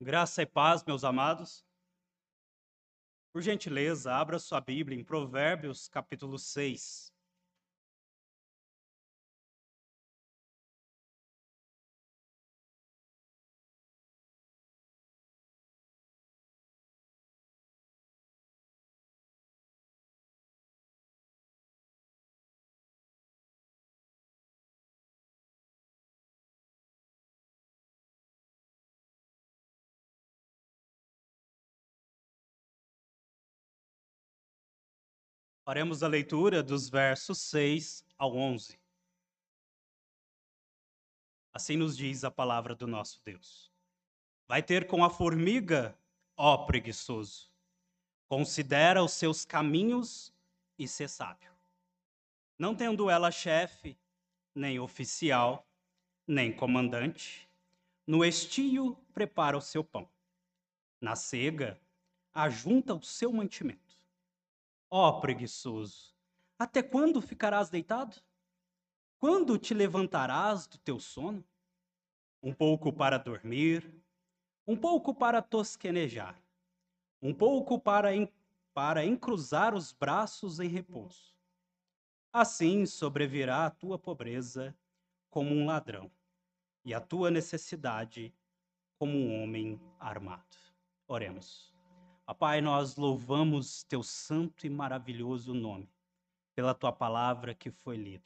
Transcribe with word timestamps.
Graça 0.00 0.42
e 0.42 0.46
paz, 0.46 0.82
meus 0.84 1.04
amados. 1.04 1.64
Por 3.32 3.40
gentileza, 3.40 4.12
abra 4.12 4.40
sua 4.40 4.60
Bíblia 4.60 4.98
em 4.98 5.04
Provérbios, 5.04 5.88
capítulo 5.88 6.36
6. 6.36 7.13
Faremos 35.64 36.02
a 36.02 36.08
leitura 36.08 36.62
dos 36.62 36.90
versos 36.90 37.38
6 37.38 38.04
ao 38.18 38.36
11. 38.36 38.78
Assim 41.54 41.74
nos 41.74 41.96
diz 41.96 42.22
a 42.22 42.30
palavra 42.30 42.74
do 42.74 42.86
nosso 42.86 43.18
Deus. 43.24 43.72
Vai 44.46 44.62
ter 44.62 44.86
com 44.86 45.02
a 45.02 45.08
formiga, 45.08 45.98
ó 46.36 46.66
preguiçoso. 46.66 47.50
Considera 48.28 49.02
os 49.02 49.12
seus 49.12 49.46
caminhos 49.46 50.34
e 50.78 50.86
ser 50.86 51.08
sábio. 51.08 51.50
Não 52.58 52.74
tendo 52.74 53.08
ela 53.08 53.30
chefe, 53.30 53.98
nem 54.54 54.78
oficial, 54.78 55.66
nem 56.26 56.54
comandante, 56.54 57.48
no 58.06 58.22
estio 58.22 58.98
prepara 59.14 59.56
o 59.56 59.62
seu 59.62 59.82
pão. 59.82 60.06
Na 61.00 61.16
cega, 61.16 61.80
ajunta 62.34 62.94
o 62.94 63.02
seu 63.02 63.32
mantimento 63.32 63.93
Ó 64.90 65.08
oh, 65.08 65.20
preguiçoso, 65.20 66.14
até 66.58 66.82
quando 66.82 67.20
ficarás 67.20 67.68
deitado? 67.68 68.16
Quando 69.18 69.58
te 69.58 69.74
levantarás 69.74 70.66
do 70.66 70.78
teu 70.78 71.00
sono? 71.00 71.44
Um 72.42 72.52
pouco 72.52 72.92
para 72.92 73.18
dormir, 73.18 73.90
um 74.66 74.76
pouco 74.76 75.14
para 75.14 75.42
tosquenejar, 75.42 76.38
um 77.20 77.34
pouco 77.34 77.78
para, 77.78 78.10
para 78.72 79.04
encruzar 79.04 79.74
os 79.74 79.92
braços 79.92 80.60
em 80.60 80.68
repouso. 80.68 81.34
Assim 82.32 82.84
sobrevirá 82.84 83.66
a 83.66 83.70
tua 83.70 83.98
pobreza 83.98 84.76
como 85.30 85.54
um 85.54 85.66
ladrão, 85.66 86.10
e 86.84 86.92
a 86.92 87.00
tua 87.00 87.30
necessidade 87.30 88.32
como 88.98 89.16
um 89.16 89.42
homem 89.42 89.80
armado. 89.98 90.56
Oremos. 91.08 91.73
Pai, 92.32 92.62
nós 92.62 92.96
louvamos 92.96 93.84
teu 93.84 94.02
santo 94.02 94.66
e 94.66 94.70
maravilhoso 94.70 95.52
nome 95.52 95.92
pela 96.54 96.74
tua 96.74 96.90
palavra 96.90 97.54
que 97.54 97.70
foi 97.70 97.98
lida. 97.98 98.24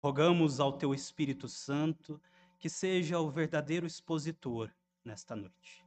Rogamos 0.00 0.60
ao 0.60 0.74
teu 0.74 0.94
Espírito 0.94 1.48
Santo 1.48 2.20
que 2.60 2.70
seja 2.70 3.18
o 3.18 3.28
verdadeiro 3.28 3.86
expositor 3.86 4.72
nesta 5.04 5.34
noite. 5.34 5.84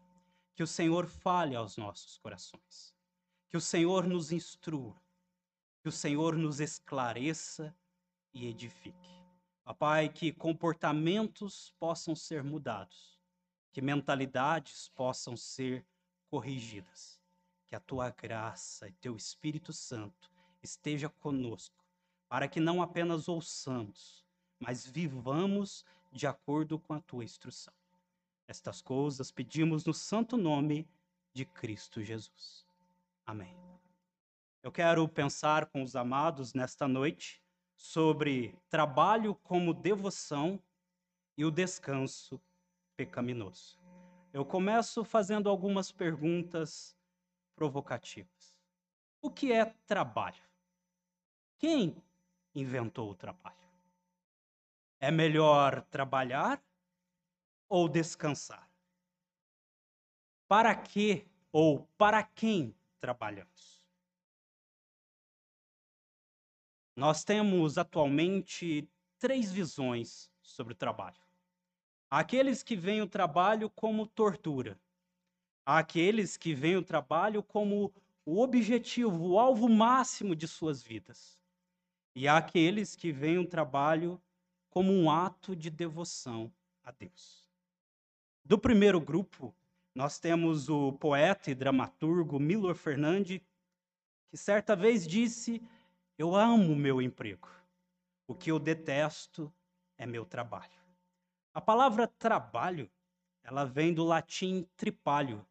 Que 0.54 0.62
o 0.62 0.68
Senhor 0.68 1.08
fale 1.08 1.56
aos 1.56 1.78
nossos 1.78 2.18
corações. 2.18 2.94
Que 3.48 3.56
o 3.56 3.62
Senhor 3.62 4.06
nos 4.06 4.34
instrua. 4.34 5.02
Que 5.82 5.88
o 5.88 5.92
Senhor 5.92 6.36
nos 6.36 6.60
esclareça 6.60 7.74
e 8.34 8.46
edifique. 8.48 9.10
Pai, 9.80 10.10
que 10.10 10.34
comportamentos 10.34 11.74
possam 11.80 12.14
ser 12.14 12.44
mudados, 12.44 13.18
que 13.72 13.82
mentalidades 13.82 14.90
possam 14.90 15.38
ser 15.38 15.86
corrigidas 16.28 17.21
que 17.72 17.76
a 17.78 17.80
tua 17.80 18.10
graça 18.10 18.90
e 18.90 18.92
teu 18.92 19.16
Espírito 19.16 19.72
Santo 19.72 20.30
esteja 20.62 21.08
conosco, 21.08 21.86
para 22.28 22.46
que 22.46 22.60
não 22.60 22.82
apenas 22.82 23.30
ouçamos, 23.30 24.26
mas 24.60 24.86
vivamos 24.86 25.86
de 26.12 26.28
acordo 26.28 26.78
com 26.78 26.94
a 26.94 27.00
tua 27.00 27.24
instrução. 27.24 27.74
Estas 28.46 28.82
coisas 28.82 29.32
pedimos 29.32 29.86
no 29.86 29.94
santo 29.94 30.36
nome 30.36 30.86
de 31.32 31.46
Cristo 31.46 32.04
Jesus. 32.04 32.68
Amém. 33.26 33.56
Eu 34.62 34.70
quero 34.70 35.08
pensar 35.08 35.68
com 35.68 35.82
os 35.82 35.96
amados 35.96 36.54
nesta 36.54 36.90
noite 36.90 37.42
sobre 37.78 38.54
trabalho 38.68 39.34
como 39.34 39.74
devoção 39.74 40.62
e 41.38 41.46
o 41.46 41.50
descanso 41.50 42.38
pecaminoso. 42.98 43.80
Eu 44.34 44.44
começo 44.44 45.06
fazendo 45.06 45.48
algumas 45.48 45.90
perguntas 45.90 47.00
provocativas. 47.62 48.58
O 49.22 49.30
que 49.30 49.54
é 49.54 49.66
trabalho? 49.86 50.42
Quem 51.60 51.96
inventou 52.56 53.12
o 53.12 53.14
trabalho? 53.14 53.56
É 55.00 55.12
melhor 55.12 55.84
trabalhar 55.84 56.60
ou 57.70 57.88
descansar? 57.88 58.68
Para 60.48 60.74
que 60.74 61.28
ou 61.52 61.86
para 62.00 62.24
quem 62.24 62.76
trabalhamos? 63.00 63.88
Nós 66.96 67.24
temos 67.24 67.78
atualmente 67.78 68.90
três 69.20 69.52
visões 69.52 70.32
sobre 70.42 70.74
o 70.74 70.76
trabalho. 70.76 71.22
Aqueles 72.10 72.64
que 72.64 72.76
veem 72.76 73.04
o 73.04 73.08
trabalho 73.08 73.70
como 73.70 74.08
tortura, 74.08 74.82
àqueles 75.66 76.38
que 76.38 76.54
veem 76.54 76.78
o 76.78 76.84
trabalho 76.84 77.44
como 77.44 77.94
o 78.26 78.42
objetivo, 78.42 79.30
o 79.30 79.40
alvo 79.40 79.68
máximo 79.68 80.36
de 80.36 80.48
suas 80.48 80.82
vidas, 80.82 81.40
e 82.16 82.28
àqueles 82.28 82.96
que 82.96 83.12
veem 83.12 83.38
o 83.38 83.48
trabalho 83.48 84.22
como 84.70 84.92
um 84.92 85.10
ato 85.10 85.56
de 85.56 85.70
devoção 85.70 86.52
a 86.84 86.92
Deus. 86.92 87.50
Do 88.44 88.58
primeiro 88.58 89.00
grupo, 89.00 89.54
nós 89.94 90.20
temos 90.20 90.70
o 90.70 90.94
poeta 90.94 91.52
e 91.52 91.56
dramaturgo 91.56 92.40
Milor 92.40 92.76
Fernandes, 92.76 93.42
que 94.30 94.38
certa 94.38 94.76
vez 94.76 95.06
disse: 95.06 95.62
Eu 96.18 96.36
amo 96.36 96.76
meu 96.76 97.02
emprego. 97.02 97.50
O 98.28 98.34
que 98.34 98.50
eu 98.50 98.58
detesto 98.58 99.54
é 99.98 100.06
meu 100.06 100.26
trabalho. 100.26 100.80
A 101.54 101.60
palavra 101.60 102.08
trabalho, 102.08 102.90
ela 103.44 103.66
vem 103.66 103.94
do 103.94 104.06
latim 104.06 104.66
tripalho, 104.78 105.46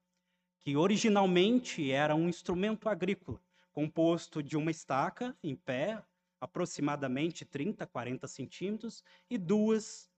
que 0.63 0.77
originalmente 0.77 1.91
era 1.91 2.15
um 2.15 2.29
instrumento 2.29 2.89
agrícola, 2.89 3.41
composto 3.73 4.43
de 4.43 4.57
uma 4.57 4.71
estaca 4.71 5.37
em 5.43 5.57
pé, 5.57 6.03
aproximadamente 6.41 7.45
30, 7.45 7.87
40 7.87 8.27
centímetros, 8.27 9.05
e 9.29 9.39
duas 9.39 10.11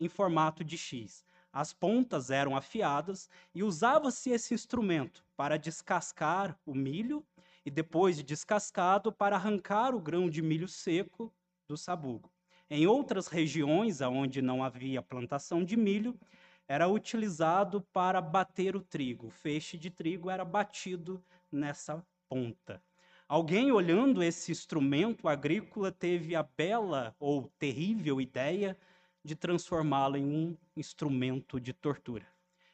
em 0.00 0.08
formato 0.08 0.64
de 0.64 0.76
X. 0.76 1.24
As 1.52 1.72
pontas 1.72 2.30
eram 2.30 2.56
afiadas 2.56 3.28
e 3.54 3.62
usava-se 3.62 4.30
esse 4.30 4.54
instrumento 4.54 5.24
para 5.36 5.58
descascar 5.58 6.58
o 6.64 6.74
milho 6.74 7.24
e, 7.64 7.70
depois 7.70 8.16
de 8.16 8.22
descascado, 8.22 9.12
para 9.12 9.36
arrancar 9.36 9.94
o 9.94 10.00
grão 10.00 10.30
de 10.30 10.40
milho 10.40 10.66
seco 10.66 11.32
do 11.68 11.76
sabugo. 11.76 12.32
Em 12.70 12.86
outras 12.86 13.26
regiões 13.26 14.00
onde 14.00 14.40
não 14.40 14.64
havia 14.64 15.02
plantação 15.02 15.62
de 15.62 15.76
milho, 15.76 16.18
era 16.68 16.88
utilizado 16.88 17.80
para 17.80 18.20
bater 18.20 18.76
o 18.76 18.80
trigo. 18.80 19.26
O 19.26 19.30
feixe 19.30 19.76
de 19.76 19.90
trigo 19.90 20.30
era 20.30 20.44
batido 20.44 21.24
nessa 21.50 22.04
ponta. 22.28 22.82
Alguém 23.28 23.72
olhando 23.72 24.22
esse 24.22 24.52
instrumento 24.52 25.28
agrícola 25.28 25.90
teve 25.90 26.36
a 26.36 26.42
bela 26.42 27.14
ou 27.18 27.48
terrível 27.58 28.20
ideia 28.20 28.76
de 29.24 29.34
transformá-lo 29.36 30.16
em 30.16 30.26
um 30.26 30.56
instrumento 30.76 31.60
de 31.60 31.72
tortura. 31.72 32.26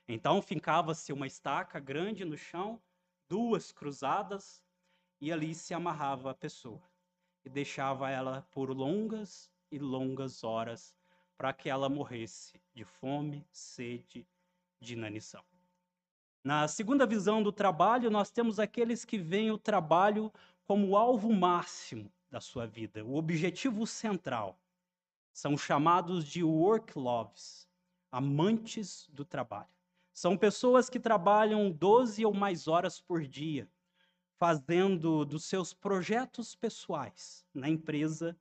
Então 0.08 0.40
fincava-se 0.40 1.12
uma 1.12 1.26
estaca 1.26 1.78
grande 1.78 2.24
no 2.24 2.36
chão, 2.36 2.80
duas 3.28 3.70
cruzadas, 3.70 4.62
e 5.20 5.32
ali 5.32 5.54
se 5.54 5.74
amarrava 5.74 6.30
a 6.30 6.34
pessoa 6.34 6.82
e 7.44 7.50
deixava 7.50 8.10
ela 8.10 8.46
por 8.50 8.70
longas 8.70 9.50
e 9.70 9.78
longas 9.78 10.44
horas 10.44 10.94
para 11.38 11.52
que 11.52 11.70
ela 11.70 11.88
morresse 11.88 12.60
de 12.74 12.84
fome, 12.84 13.46
sede, 13.52 14.26
de 14.80 14.94
inanição. 14.94 15.42
Na 16.42 16.66
segunda 16.66 17.06
visão 17.06 17.42
do 17.42 17.52
trabalho, 17.52 18.10
nós 18.10 18.30
temos 18.32 18.58
aqueles 18.58 19.04
que 19.04 19.16
veem 19.16 19.52
o 19.52 19.58
trabalho 19.58 20.32
como 20.64 20.88
o 20.88 20.96
alvo 20.96 21.32
máximo 21.32 22.12
da 22.28 22.40
sua 22.40 22.66
vida, 22.66 23.04
o 23.04 23.14
objetivo 23.14 23.86
central. 23.86 24.60
São 25.32 25.56
chamados 25.56 26.24
de 26.24 26.42
work 26.42 26.98
loves, 26.98 27.68
amantes 28.10 29.08
do 29.12 29.24
trabalho. 29.24 29.70
São 30.12 30.36
pessoas 30.36 30.90
que 30.90 30.98
trabalham 30.98 31.70
12 31.70 32.26
ou 32.26 32.34
mais 32.34 32.66
horas 32.66 33.00
por 33.00 33.24
dia, 33.24 33.70
fazendo 34.36 35.24
dos 35.24 35.44
seus 35.44 35.72
projetos 35.72 36.56
pessoais 36.56 37.46
na 37.54 37.68
empresa 37.68 38.36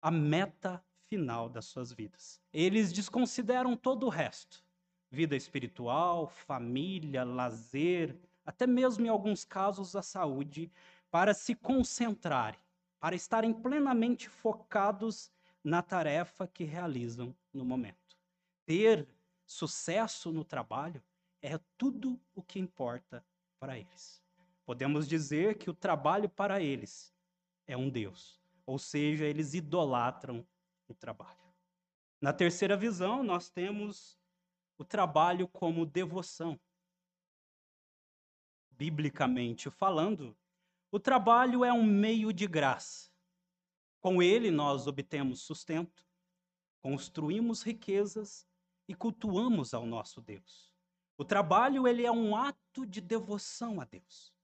a 0.00 0.10
meta 0.10 0.84
final 1.12 1.46
das 1.46 1.66
suas 1.66 1.92
vidas. 1.92 2.40
Eles 2.50 2.90
desconsideram 2.90 3.76
todo 3.76 4.06
o 4.06 4.08
resto, 4.08 4.64
vida 5.10 5.36
espiritual, 5.36 6.26
família, 6.26 7.22
lazer, 7.22 8.18
até 8.46 8.66
mesmo 8.66 9.04
em 9.04 9.10
alguns 9.10 9.44
casos 9.44 9.94
a 9.94 10.00
saúde, 10.00 10.72
para 11.10 11.34
se 11.34 11.54
concentrarem, 11.54 12.58
para 12.98 13.14
estarem 13.14 13.52
plenamente 13.52 14.26
focados 14.26 15.30
na 15.62 15.82
tarefa 15.82 16.46
que 16.46 16.64
realizam 16.64 17.36
no 17.52 17.62
momento. 17.62 18.16
Ter 18.64 19.06
sucesso 19.44 20.32
no 20.32 20.46
trabalho 20.46 21.02
é 21.42 21.60
tudo 21.76 22.18
o 22.34 22.42
que 22.42 22.58
importa 22.58 23.22
para 23.60 23.78
eles. 23.78 24.22
Podemos 24.64 25.06
dizer 25.06 25.58
que 25.58 25.68
o 25.68 25.74
trabalho 25.74 26.30
para 26.30 26.62
eles 26.62 27.14
é 27.66 27.76
um 27.76 27.90
Deus, 27.90 28.40
ou 28.64 28.78
seja, 28.78 29.26
eles 29.26 29.52
idolatram 29.52 30.42
o 30.92 30.94
trabalho. 30.94 31.40
Na 32.20 32.32
terceira 32.32 32.76
visão, 32.76 33.24
nós 33.24 33.50
temos 33.50 34.18
o 34.78 34.84
trabalho 34.84 35.48
como 35.48 35.84
devoção. 35.84 36.60
Biblicamente 38.70 39.70
falando, 39.70 40.36
o 40.90 41.00
trabalho 41.00 41.64
é 41.64 41.72
um 41.72 41.84
meio 41.84 42.32
de 42.32 42.46
graça. 42.46 43.10
Com 44.00 44.22
ele 44.22 44.50
nós 44.50 44.86
obtemos 44.86 45.42
sustento, 45.42 46.06
construímos 46.80 47.62
riquezas 47.62 48.46
e 48.88 48.94
cultuamos 48.94 49.72
ao 49.74 49.86
nosso 49.86 50.20
Deus. 50.20 50.72
O 51.16 51.24
trabalho 51.24 51.86
ele 51.86 52.04
é 52.04 52.10
um 52.10 52.34
ato 52.34 52.84
de 52.84 53.00
devoção 53.00 53.80
a 53.80 53.84
Deus. 53.84 54.34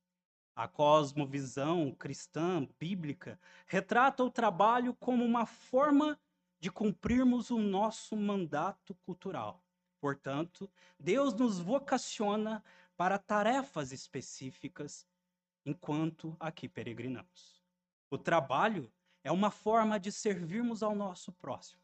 A 0.54 0.66
cosmovisão 0.68 1.92
cristã 1.92 2.68
bíblica 2.78 3.40
retrata 3.66 4.22
o 4.24 4.30
trabalho 4.30 4.94
como 4.94 5.24
uma 5.24 5.46
forma 5.46 6.18
de 6.60 6.70
cumprirmos 6.70 7.50
o 7.50 7.58
nosso 7.58 8.16
mandato 8.16 8.94
cultural. 9.06 9.64
Portanto, 10.00 10.70
Deus 10.98 11.34
nos 11.34 11.58
vocaciona 11.58 12.62
para 12.96 13.18
tarefas 13.18 13.92
específicas 13.92 15.06
enquanto 15.64 16.36
aqui 16.40 16.68
peregrinamos. 16.68 17.62
O 18.10 18.16
trabalho 18.16 18.90
é 19.22 19.30
uma 19.30 19.50
forma 19.50 19.98
de 19.98 20.10
servirmos 20.10 20.82
ao 20.82 20.94
nosso 20.94 21.32
próximo 21.32 21.82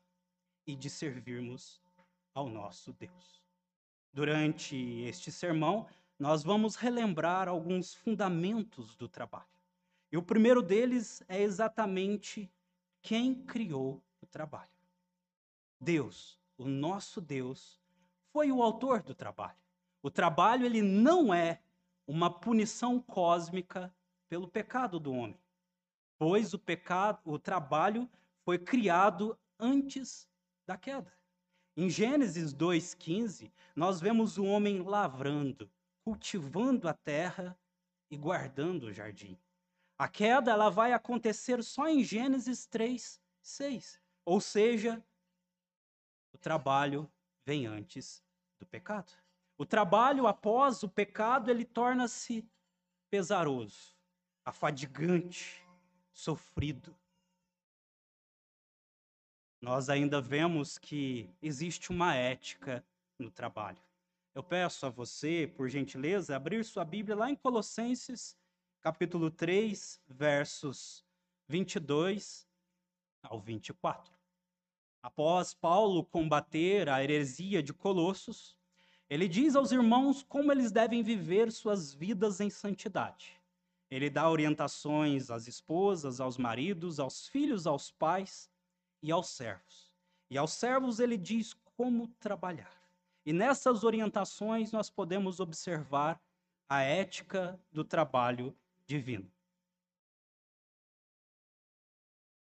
e 0.66 0.74
de 0.74 0.88
servirmos 0.88 1.80
ao 2.34 2.48
nosso 2.48 2.92
Deus. 2.92 3.44
Durante 4.12 4.76
este 5.02 5.30
sermão, 5.30 5.86
nós 6.18 6.42
vamos 6.42 6.76
relembrar 6.76 7.48
alguns 7.48 7.94
fundamentos 7.94 8.96
do 8.96 9.08
trabalho. 9.08 9.46
E 10.10 10.16
o 10.16 10.22
primeiro 10.22 10.62
deles 10.62 11.22
é 11.28 11.42
exatamente 11.42 12.50
quem 13.02 13.34
criou 13.34 14.02
trabalho. 14.26 14.70
Deus, 15.80 16.38
o 16.56 16.64
nosso 16.64 17.20
Deus, 17.20 17.80
foi 18.32 18.50
o 18.50 18.62
autor 18.62 19.02
do 19.02 19.14
trabalho. 19.14 19.58
O 20.02 20.10
trabalho 20.10 20.66
ele 20.66 20.82
não 20.82 21.32
é 21.32 21.62
uma 22.06 22.30
punição 22.30 23.00
cósmica 23.00 23.94
pelo 24.28 24.48
pecado 24.48 24.98
do 24.98 25.12
homem, 25.12 25.40
pois 26.18 26.52
o 26.52 26.58
pecado, 26.58 27.20
o 27.24 27.38
trabalho 27.38 28.10
foi 28.44 28.58
criado 28.58 29.38
antes 29.58 30.28
da 30.66 30.76
queda. 30.76 31.12
Em 31.76 31.88
Gênesis 31.88 32.52
2:15, 32.52 33.52
nós 33.74 34.00
vemos 34.00 34.38
o 34.38 34.44
homem 34.44 34.82
lavrando, 34.82 35.70
cultivando 36.04 36.88
a 36.88 36.94
terra 36.94 37.58
e 38.10 38.16
guardando 38.16 38.84
o 38.84 38.92
jardim. 38.92 39.38
A 39.98 40.08
queda 40.08 40.50
ela 40.50 40.70
vai 40.70 40.92
acontecer 40.92 41.62
só 41.62 41.88
em 41.88 42.02
Gênesis 42.04 42.66
3:6, 42.66 44.00
ou 44.24 44.40
seja, 44.40 45.02
o 46.32 46.38
trabalho 46.38 47.10
vem 47.44 47.66
antes 47.66 48.22
do 48.58 48.66
pecado. 48.66 49.12
O 49.56 49.64
trabalho 49.64 50.26
após 50.26 50.82
o 50.82 50.88
pecado, 50.88 51.50
ele 51.50 51.64
torna-se 51.64 52.48
pesaroso, 53.10 53.96
afadigante, 54.44 55.62
sofrido. 56.12 56.96
Nós 59.60 59.88
ainda 59.88 60.20
vemos 60.20 60.78
que 60.78 61.30
existe 61.40 61.90
uma 61.90 62.14
ética 62.14 62.84
no 63.18 63.30
trabalho. 63.30 63.80
Eu 64.34 64.42
peço 64.42 64.84
a 64.84 64.90
você, 64.90 65.46
por 65.56 65.68
gentileza, 65.68 66.34
abrir 66.34 66.64
sua 66.64 66.84
Bíblia 66.84 67.16
lá 67.16 67.30
em 67.30 67.36
Colossenses, 67.36 68.36
capítulo 68.80 69.30
3, 69.30 70.00
versos 70.08 71.04
22 71.48 72.46
ao 73.22 73.40
24. 73.40 74.13
Após 75.04 75.52
Paulo 75.52 76.02
combater 76.02 76.88
a 76.88 77.04
heresia 77.04 77.62
de 77.62 77.74
Colossos, 77.74 78.56
ele 79.10 79.28
diz 79.28 79.54
aos 79.54 79.70
irmãos 79.70 80.22
como 80.22 80.50
eles 80.50 80.72
devem 80.72 81.02
viver 81.02 81.52
suas 81.52 81.92
vidas 81.92 82.40
em 82.40 82.48
santidade. 82.48 83.38
Ele 83.90 84.08
dá 84.08 84.30
orientações 84.30 85.30
às 85.30 85.46
esposas, 85.46 86.22
aos 86.22 86.38
maridos, 86.38 86.98
aos 86.98 87.28
filhos, 87.28 87.66
aos 87.66 87.90
pais 87.90 88.50
e 89.02 89.12
aos 89.12 89.28
servos. 89.28 89.92
E 90.30 90.38
aos 90.38 90.54
servos 90.54 90.98
ele 90.98 91.18
diz 91.18 91.52
como 91.76 92.08
trabalhar. 92.18 92.72
E 93.26 93.32
nessas 93.34 93.84
orientações 93.84 94.72
nós 94.72 94.88
podemos 94.88 95.38
observar 95.38 96.18
a 96.66 96.80
ética 96.80 97.60
do 97.70 97.84
trabalho 97.84 98.56
divino. 98.86 99.30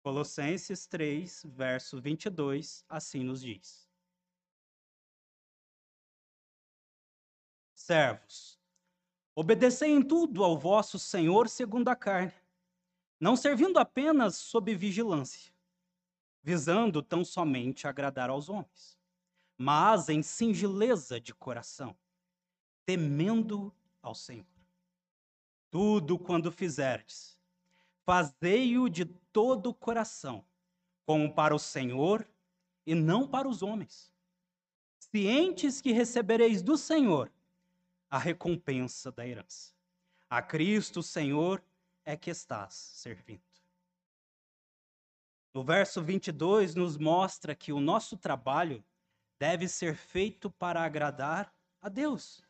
Colossenses 0.03 0.85
3, 0.85 1.45
verso 1.45 2.01
22, 2.01 2.83
assim 2.89 3.23
nos 3.23 3.41
diz: 3.41 3.89
Servos, 7.73 8.59
obedecei 9.33 9.91
em 9.91 10.05
tudo 10.05 10.43
ao 10.43 10.57
vosso 10.57 10.99
Senhor 10.99 11.47
segundo 11.47 11.87
a 11.87 11.95
carne, 11.95 12.33
não 13.17 13.37
servindo 13.37 13.79
apenas 13.79 14.35
sob 14.35 14.75
vigilância, 14.75 15.53
visando 16.41 17.01
tão 17.01 17.23
somente 17.23 17.87
agradar 17.87 18.29
aos 18.29 18.49
homens, 18.49 18.99
mas 19.57 20.09
em 20.09 20.21
singeleza 20.21 21.17
de 21.17 21.33
coração, 21.33 21.97
temendo 22.85 23.73
ao 24.01 24.13
Senhor. 24.13 24.45
Tudo 25.71 26.19
quando 26.19 26.51
fizerdes, 26.51 27.32
fazei-o 28.05 28.89
de 28.89 29.05
todo 29.05 29.69
o 29.69 29.73
coração, 29.73 30.45
como 31.05 31.33
para 31.33 31.55
o 31.55 31.59
Senhor 31.59 32.27
e 32.85 32.93
não 32.93 33.27
para 33.27 33.47
os 33.47 33.61
homens. 33.61 34.11
Cientes 34.99 35.81
que 35.81 35.91
recebereis 35.91 36.61
do 36.61 36.77
Senhor 36.77 37.31
a 38.09 38.17
recompensa 38.17 39.11
da 39.11 39.27
herança. 39.27 39.73
A 40.29 40.41
Cristo, 40.41 41.01
Senhor, 41.01 41.63
é 42.05 42.15
que 42.15 42.29
estás 42.29 42.73
servindo. 42.73 43.41
No 45.53 45.63
verso 45.63 46.01
22, 46.01 46.73
nos 46.75 46.97
mostra 46.97 47.55
que 47.55 47.71
o 47.71 47.79
nosso 47.79 48.17
trabalho 48.17 48.83
deve 49.39 49.67
ser 49.67 49.95
feito 49.95 50.49
para 50.49 50.83
agradar 50.83 51.53
a 51.81 51.89
Deus. 51.89 52.43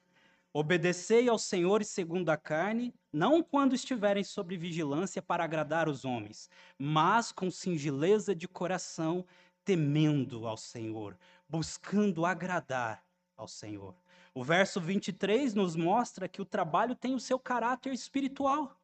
Obedecei 0.55 1.27
ao 1.27 1.39
Senhor 1.39 1.83
segundo 1.83 2.29
a 2.29 2.38
carne, 2.38 2.93
não 3.12 3.41
quando 3.41 3.74
estiverem 3.74 4.24
sob 4.24 4.55
vigilância 4.55 5.19
para 5.19 5.43
agradar 5.43 5.89
os 5.89 6.05
homens, 6.05 6.48
mas 6.77 7.31
com 7.31 7.50
singeleza 7.50 8.36
de 8.36 8.48
coração, 8.48 9.25
temendo 9.65 10.45
ao 10.45 10.55
Senhor, 10.55 11.17
buscando 11.50 12.24
agradar 12.24 13.03
ao 13.36 13.48
Senhor. 13.48 13.95
O 14.31 14.43
verso 14.43 14.79
23 14.79 15.55
nos 15.55 15.75
mostra 15.75 16.29
que 16.29 16.41
o 16.41 16.45
trabalho 16.45 16.95
tem 16.95 17.15
o 17.15 17.19
seu 17.19 17.39
caráter 17.39 17.91
espiritual. 17.91 18.79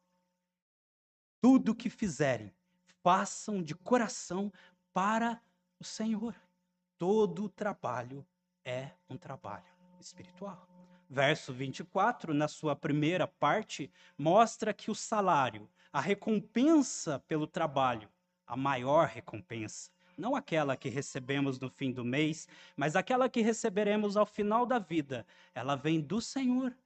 Tudo 1.40 1.74
que 1.74 1.88
fizerem, 1.88 2.52
façam 3.00 3.62
de 3.62 3.76
coração 3.76 4.52
para 4.92 5.40
o 5.78 5.84
Senhor. 5.84 6.34
Todo 6.98 7.48
trabalho 7.48 8.26
é 8.64 8.90
um 9.08 9.16
trabalho 9.16 9.64
espiritual 10.00 10.69
verso 11.10 11.52
24, 11.52 12.32
na 12.32 12.46
sua 12.46 12.76
primeira 12.76 13.26
parte, 13.26 13.90
mostra 14.16 14.72
que 14.72 14.92
o 14.92 14.94
salário, 14.94 15.68
a 15.92 16.00
recompensa 16.00 17.18
pelo 17.26 17.48
trabalho, 17.48 18.08
a 18.46 18.56
maior 18.56 19.08
recompensa, 19.08 19.90
não 20.16 20.36
aquela 20.36 20.76
que 20.76 20.88
recebemos 20.88 21.58
no 21.58 21.68
fim 21.68 21.90
do 21.90 22.04
mês, 22.04 22.46
mas 22.76 22.94
aquela 22.94 23.28
que 23.28 23.40
receberemos 23.40 24.16
ao 24.16 24.24
final 24.24 24.64
da 24.64 24.78
vida, 24.78 25.26
ela 25.52 25.74
vem 25.74 26.00
do 26.00 26.20
Senhor. 26.20 26.76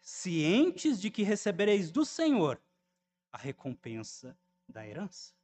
Cientes 0.00 1.00
de 1.00 1.10
que 1.10 1.22
recebereis 1.22 1.90
do 1.90 2.04
Senhor 2.04 2.60
a 3.30 3.36
recompensa 3.36 4.38
da 4.66 4.86
herança. 4.86 5.34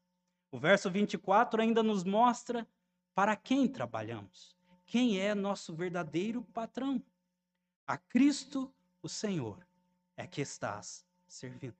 O 0.50 0.58
verso 0.58 0.90
24 0.90 1.60
ainda 1.60 1.82
nos 1.82 2.04
mostra 2.04 2.66
para 3.14 3.36
quem 3.36 3.68
trabalhamos, 3.68 4.56
quem 4.86 5.18
é 5.18 5.34
nosso 5.34 5.74
verdadeiro 5.74 6.42
patrão. 6.54 7.02
A 7.92 7.99
Cristo, 7.99 8.75
o 9.02 9.08
Senhor, 9.08 9.68
é 10.16 10.26
que 10.26 10.40
estás 10.40 11.04
servindo. 11.28 11.76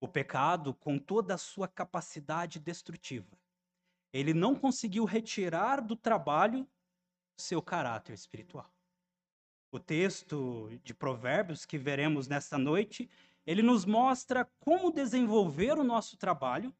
O 0.00 0.06
pecado, 0.06 0.72
com 0.72 0.96
toda 0.96 1.34
a 1.34 1.36
sua 1.36 1.66
capacidade 1.66 2.60
destrutiva, 2.60 3.36
ele 4.12 4.32
não 4.32 4.54
conseguiu 4.54 5.04
retirar 5.04 5.80
do 5.80 5.96
trabalho 5.96 6.64
seu 7.36 7.60
caráter 7.60 8.12
espiritual. 8.12 8.72
O 9.72 9.80
texto 9.80 10.70
de 10.84 10.94
Provérbios 10.94 11.64
que 11.64 11.76
veremos 11.76 12.28
nesta 12.28 12.56
noite, 12.56 13.10
ele 13.44 13.62
nos 13.62 13.84
mostra 13.84 14.44
como 14.60 14.92
desenvolver 14.92 15.76
o 15.76 15.82
nosso 15.82 16.16
trabalho, 16.16 16.72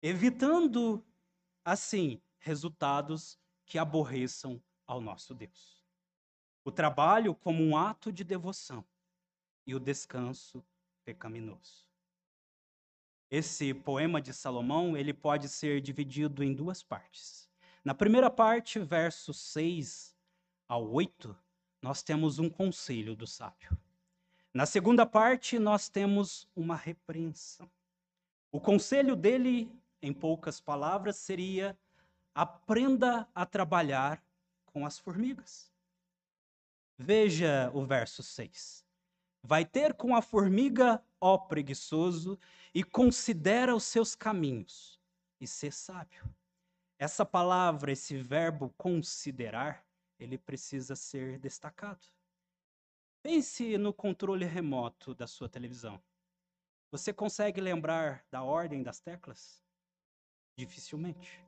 evitando, 0.00 1.06
assim, 1.62 2.22
resultados 2.38 3.38
que 3.66 3.76
aborreçam 3.76 4.58
ao 4.88 5.00
nosso 5.00 5.34
Deus. 5.34 5.84
O 6.64 6.72
trabalho 6.72 7.34
como 7.34 7.62
um 7.62 7.76
ato 7.76 8.10
de 8.10 8.24
devoção 8.24 8.84
e 9.66 9.74
o 9.74 9.78
descanso 9.78 10.64
pecaminoso. 11.04 11.86
Esse 13.30 13.74
poema 13.74 14.22
de 14.22 14.32
Salomão, 14.32 14.96
ele 14.96 15.12
pode 15.12 15.48
ser 15.48 15.82
dividido 15.82 16.42
em 16.42 16.54
duas 16.54 16.82
partes. 16.82 17.48
Na 17.84 17.94
primeira 17.94 18.30
parte, 18.30 18.78
versos 18.78 19.38
6 19.52 20.16
ao 20.66 20.90
8, 20.90 21.36
nós 21.82 22.02
temos 22.02 22.38
um 22.38 22.48
conselho 22.48 23.14
do 23.14 23.26
sábio. 23.26 23.76
Na 24.52 24.64
segunda 24.64 25.04
parte, 25.04 25.58
nós 25.58 25.90
temos 25.90 26.48
uma 26.56 26.74
repreensão. 26.74 27.70
O 28.50 28.58
conselho 28.58 29.14
dele, 29.14 29.70
em 30.00 30.12
poucas 30.12 30.58
palavras, 30.58 31.16
seria: 31.16 31.78
aprenda 32.34 33.28
a 33.34 33.44
trabalhar 33.44 34.22
com 34.78 34.86
as 34.86 34.96
formigas. 34.96 35.72
Veja 36.96 37.68
o 37.74 37.84
verso 37.84 38.22
6. 38.22 38.86
Vai 39.42 39.64
ter 39.64 39.92
com 39.94 40.14
a 40.14 40.22
formiga, 40.22 41.02
ó 41.20 41.36
preguiçoso, 41.36 42.38
e 42.72 42.84
considera 42.84 43.74
os 43.74 43.82
seus 43.82 44.14
caminhos, 44.14 45.00
e 45.40 45.48
ser 45.48 45.72
sábio. 45.72 46.32
Essa 46.96 47.26
palavra, 47.26 47.90
esse 47.90 48.16
verbo 48.16 48.72
considerar, 48.76 49.84
ele 50.16 50.38
precisa 50.38 50.94
ser 50.94 51.40
destacado. 51.40 52.06
Pense 53.20 53.76
no 53.78 53.92
controle 53.92 54.44
remoto 54.44 55.12
da 55.12 55.26
sua 55.26 55.48
televisão. 55.48 56.00
Você 56.92 57.12
consegue 57.12 57.60
lembrar 57.60 58.24
da 58.30 58.44
ordem 58.44 58.82
das 58.82 59.00
teclas? 59.00 59.60
Dificilmente, 60.56 61.44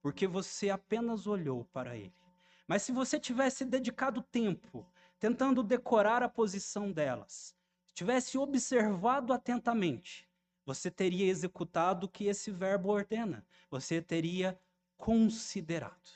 porque 0.00 0.28
você 0.28 0.70
apenas 0.70 1.26
olhou 1.26 1.64
para 1.66 1.96
ele. 1.96 2.27
Mas 2.68 2.82
se 2.82 2.92
você 2.92 3.18
tivesse 3.18 3.64
dedicado 3.64 4.20
tempo 4.20 4.86
tentando 5.18 5.62
decorar 5.62 6.22
a 6.22 6.28
posição 6.28 6.92
delas, 6.92 7.56
tivesse 7.94 8.36
observado 8.36 9.32
atentamente, 9.32 10.28
você 10.66 10.90
teria 10.90 11.26
executado 11.26 12.04
o 12.04 12.08
que 12.08 12.26
esse 12.26 12.50
verbo 12.50 12.90
ordena. 12.90 13.44
Você 13.70 14.02
teria 14.02 14.60
considerado. 14.98 16.10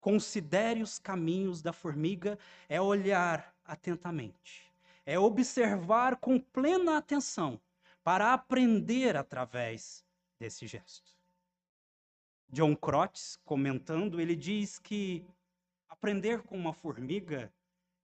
Considere 0.00 0.82
os 0.82 0.98
caminhos 0.98 1.62
da 1.62 1.72
formiga 1.72 2.36
é 2.68 2.80
olhar 2.80 3.54
atentamente, 3.64 4.72
é 5.06 5.18
observar 5.18 6.16
com 6.16 6.40
plena 6.40 6.96
atenção 6.96 7.60
para 8.02 8.32
aprender 8.32 9.16
através 9.16 10.04
desse 10.38 10.66
gesto. 10.66 11.14
John 12.48 12.74
Crotts, 12.74 13.38
comentando, 13.44 14.20
ele 14.20 14.34
diz 14.34 14.78
que 14.78 15.24
aprender 16.00 16.40
com 16.44 16.56
uma 16.56 16.72
formiga 16.72 17.52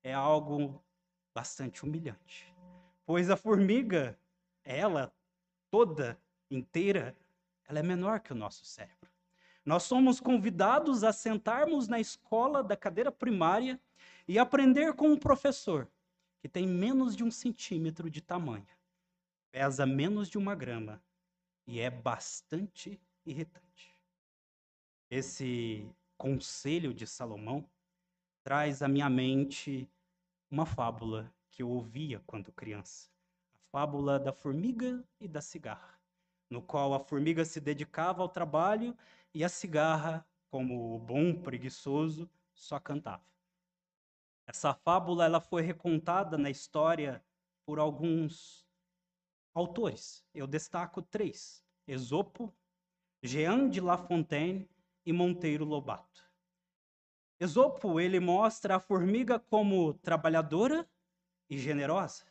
é 0.03 0.13
algo 0.13 0.85
bastante 1.35 1.83
humilhante, 1.83 2.55
pois 3.07 3.31
a 3.31 3.37
formiga, 3.39 4.19
ela 4.63 5.11
toda 5.71 6.21
inteira, 6.51 7.17
ela 7.67 7.79
é 7.79 7.83
menor 7.83 8.21
que 8.21 8.33
o 8.33 8.37
nosso 8.37 8.67
cérebro. 8.67 9.11
Nós 9.65 9.85
somos 9.85 10.21
convidados 10.21 11.03
a 11.03 11.11
sentarmos 11.11 11.89
na 11.89 11.99
escola 11.99 12.63
da 12.63 12.77
cadeira 12.77 13.11
primária 13.11 13.81
e 14.29 14.39
aprender 14.39 14.93
com 14.93 15.09
um 15.09 15.19
professor 15.19 15.89
que 16.39 16.51
tem 16.51 16.67
menos 16.67 17.17
de 17.17 17.25
um 17.25 17.31
centímetro 17.31 18.11
de 18.11 18.21
tamanho, 18.21 18.69
pesa 19.51 19.87
menos 19.87 20.29
de 20.29 20.37
uma 20.37 20.55
grama 20.55 21.03
e 21.67 21.81
é 21.81 21.89
bastante 21.89 23.01
irritante. 23.25 23.97
Esse 25.11 25.91
conselho 26.19 26.93
de 26.93 27.07
Salomão 27.07 27.67
traz 28.47 28.81
à 28.81 28.87
minha 28.87 29.11
mente 29.11 29.91
uma 30.49 30.65
fábula 30.65 31.35
que 31.51 31.65
eu 31.65 31.69
ouvia 31.69 32.23
quando 32.29 32.53
criança. 32.53 33.11
A 33.57 33.59
fábula 33.73 34.21
da 34.21 34.33
formiga 34.33 35.05
e 35.19 35.27
da 35.27 35.41
cigarra, 35.41 35.99
no 36.49 36.63
qual 36.63 36.95
a 36.95 37.01
formiga 37.01 37.45
se 37.45 37.61
dedicava 37.61 38.23
ao 38.23 38.29
trabalho 38.29 38.97
e 39.35 39.43
a 39.43 39.49
cigarra, 39.49 40.25
como 40.49 40.95
o 40.95 40.99
bom 41.01 41.35
preguiçoso, 41.43 42.31
só 42.55 42.79
cantava. 42.79 43.25
Essa 44.47 44.73
fábula 44.73 45.25
ela 45.25 45.41
foi 45.41 45.63
recontada 45.63 46.39
na 46.39 46.49
história 46.49 47.21
por 47.65 47.81
alguns 47.81 48.65
autores. 49.53 50.25
Eu 50.33 50.47
destaco 50.47 51.03
três: 51.03 51.65
Esopo, 51.85 52.55
Jean 53.21 53.69
de 53.69 53.81
La 53.81 53.99
Fontaine 53.99 54.71
e 55.05 55.13
Monteiro 55.13 55.65
Lobato. 55.65 56.26
Esopo 57.39 58.01
ele 58.01 58.19
mostra 58.19 58.77
a 58.77 58.81
formiga 58.81 59.39
como 59.39 59.93
trabalhadora 59.93 60.89
e 61.51 61.59
generosa, 61.59 62.25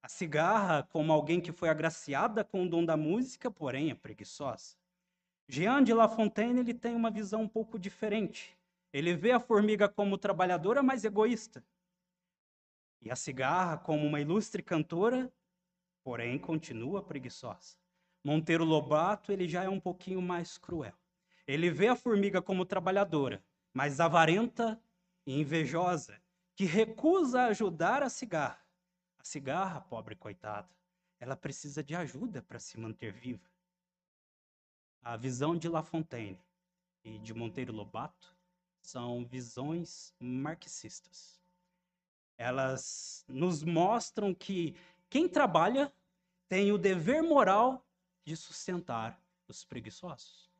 a 0.00 0.08
cigarra 0.08 0.84
como 0.84 1.12
alguém 1.12 1.40
que 1.40 1.50
foi 1.50 1.68
agraciada 1.68 2.44
com 2.44 2.64
o 2.64 2.68
dom 2.68 2.84
da 2.84 2.96
música, 2.96 3.50
porém 3.50 3.90
é 3.90 3.94
preguiçosa. 3.94 4.76
Jean 5.48 5.82
de 5.82 5.92
La 5.92 6.08
Fontaine 6.08 6.60
ele 6.60 6.72
tem 6.72 6.94
uma 6.94 7.10
visão 7.10 7.42
um 7.42 7.48
pouco 7.48 7.76
diferente. 7.76 8.56
Ele 8.92 9.14
vê 9.14 9.32
a 9.32 9.40
formiga 9.40 9.88
como 9.88 10.16
trabalhadora, 10.16 10.80
mas 10.80 11.04
egoísta. 11.04 11.64
E 13.02 13.10
a 13.10 13.16
cigarra 13.16 13.76
como 13.78 14.06
uma 14.06 14.20
ilustre 14.20 14.62
cantora, 14.62 15.32
porém 16.04 16.38
continua 16.38 17.02
preguiçosa. 17.02 17.76
Monteiro 18.24 18.64
Lobato 18.64 19.32
ele 19.32 19.48
já 19.48 19.64
é 19.64 19.68
um 19.68 19.80
pouquinho 19.80 20.22
mais 20.22 20.56
cruel. 20.56 20.94
Ele 21.48 21.68
vê 21.68 21.88
a 21.88 21.96
formiga 21.96 22.40
como 22.40 22.64
trabalhadora, 22.64 23.44
mas 23.76 24.00
avarenta 24.00 24.80
e 25.26 25.38
invejosa, 25.38 26.18
que 26.54 26.64
recusa 26.64 27.42
ajudar 27.42 28.02
a 28.02 28.08
cigarra. 28.08 28.64
A 29.18 29.22
cigarra, 29.22 29.82
pobre 29.82 30.16
coitada, 30.16 30.70
ela 31.20 31.36
precisa 31.36 31.84
de 31.84 31.94
ajuda 31.94 32.40
para 32.40 32.58
se 32.58 32.80
manter 32.80 33.12
viva. 33.12 33.46
A 35.02 35.14
visão 35.14 35.54
de 35.54 35.68
La 35.68 35.82
Fontaine 35.82 36.40
e 37.04 37.18
de 37.18 37.34
Monteiro 37.34 37.70
Lobato 37.70 38.34
são 38.80 39.26
visões 39.26 40.14
marxistas. 40.18 41.38
Elas 42.38 43.26
nos 43.28 43.62
mostram 43.62 44.32
que 44.32 44.74
quem 45.10 45.28
trabalha 45.28 45.92
tem 46.48 46.72
o 46.72 46.78
dever 46.78 47.22
moral 47.22 47.86
de 48.24 48.34
sustentar 48.38 49.20
os 49.46 49.66
preguiçosos. 49.66 50.50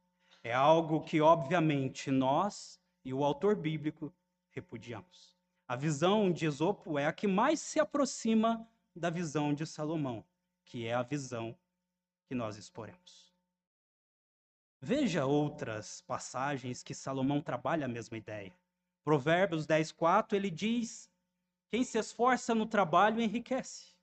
É 0.44 0.52
algo 0.52 1.00
que, 1.00 1.22
obviamente, 1.22 2.10
nós 2.10 2.78
e 3.06 3.14
o 3.14 3.22
autor 3.22 3.54
bíblico 3.54 4.12
repudiamos. 4.50 5.38
A 5.68 5.76
visão 5.76 6.32
de 6.32 6.44
Esopo 6.44 6.98
é 6.98 7.06
a 7.06 7.12
que 7.12 7.28
mais 7.28 7.60
se 7.60 7.78
aproxima 7.78 8.68
da 8.96 9.10
visão 9.10 9.54
de 9.54 9.64
Salomão, 9.64 10.24
que 10.64 10.84
é 10.84 10.92
a 10.92 11.04
visão 11.04 11.56
que 12.26 12.34
nós 12.34 12.56
exporemos. 12.56 13.32
Veja 14.80 15.24
outras 15.24 16.00
passagens 16.00 16.82
que 16.82 16.96
Salomão 16.96 17.40
trabalha 17.40 17.84
a 17.84 17.88
mesma 17.88 18.16
ideia. 18.16 18.52
Provérbios 19.04 19.68
10:4 19.68 20.32
ele 20.32 20.50
diz: 20.50 21.08
Quem 21.70 21.84
se 21.84 21.98
esforça 21.98 22.56
no 22.56 22.66
trabalho 22.66 23.20
enriquece. 23.20 23.94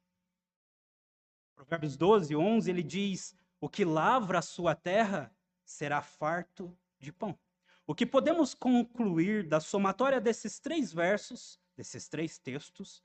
Provérbios 1.55 1.97
12:11 1.97 2.69
ele 2.69 2.83
diz: 2.83 3.35
O 3.59 3.67
que 3.67 3.83
lavra 3.83 4.39
a 4.39 4.41
sua 4.41 4.73
terra 4.73 5.29
será 5.65 6.01
farto 6.01 6.73
de 6.97 7.11
pão. 7.11 7.37
O 7.85 7.93
que 7.93 8.05
podemos 8.05 8.53
concluir 8.53 9.45
da 9.45 9.59
somatória 9.59 10.21
desses 10.21 10.57
três 10.57 10.93
versos, 10.93 11.59
desses 11.75 12.07
três 12.07 12.37
textos, 12.37 13.03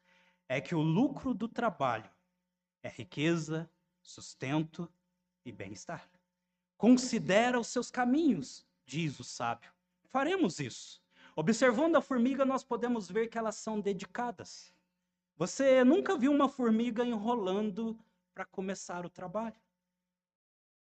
é 0.48 0.60
que 0.60 0.72
o 0.72 0.80
lucro 0.80 1.34
do 1.34 1.48
trabalho 1.48 2.08
é 2.80 2.88
riqueza, 2.88 3.68
sustento 4.00 4.88
e 5.44 5.50
bem-estar. 5.50 6.08
Considera 6.76 7.58
os 7.58 7.66
seus 7.66 7.90
caminhos, 7.90 8.64
diz 8.86 9.18
o 9.18 9.24
sábio. 9.24 9.72
Faremos 10.04 10.60
isso. 10.60 11.02
Observando 11.34 11.96
a 11.96 12.00
formiga, 12.00 12.44
nós 12.44 12.62
podemos 12.62 13.10
ver 13.10 13.26
que 13.26 13.36
elas 13.36 13.56
são 13.56 13.80
dedicadas. 13.80 14.72
Você 15.36 15.82
nunca 15.82 16.16
viu 16.16 16.30
uma 16.30 16.48
formiga 16.48 17.04
enrolando 17.04 17.98
para 18.32 18.44
começar 18.44 19.04
o 19.04 19.10
trabalho. 19.10 19.60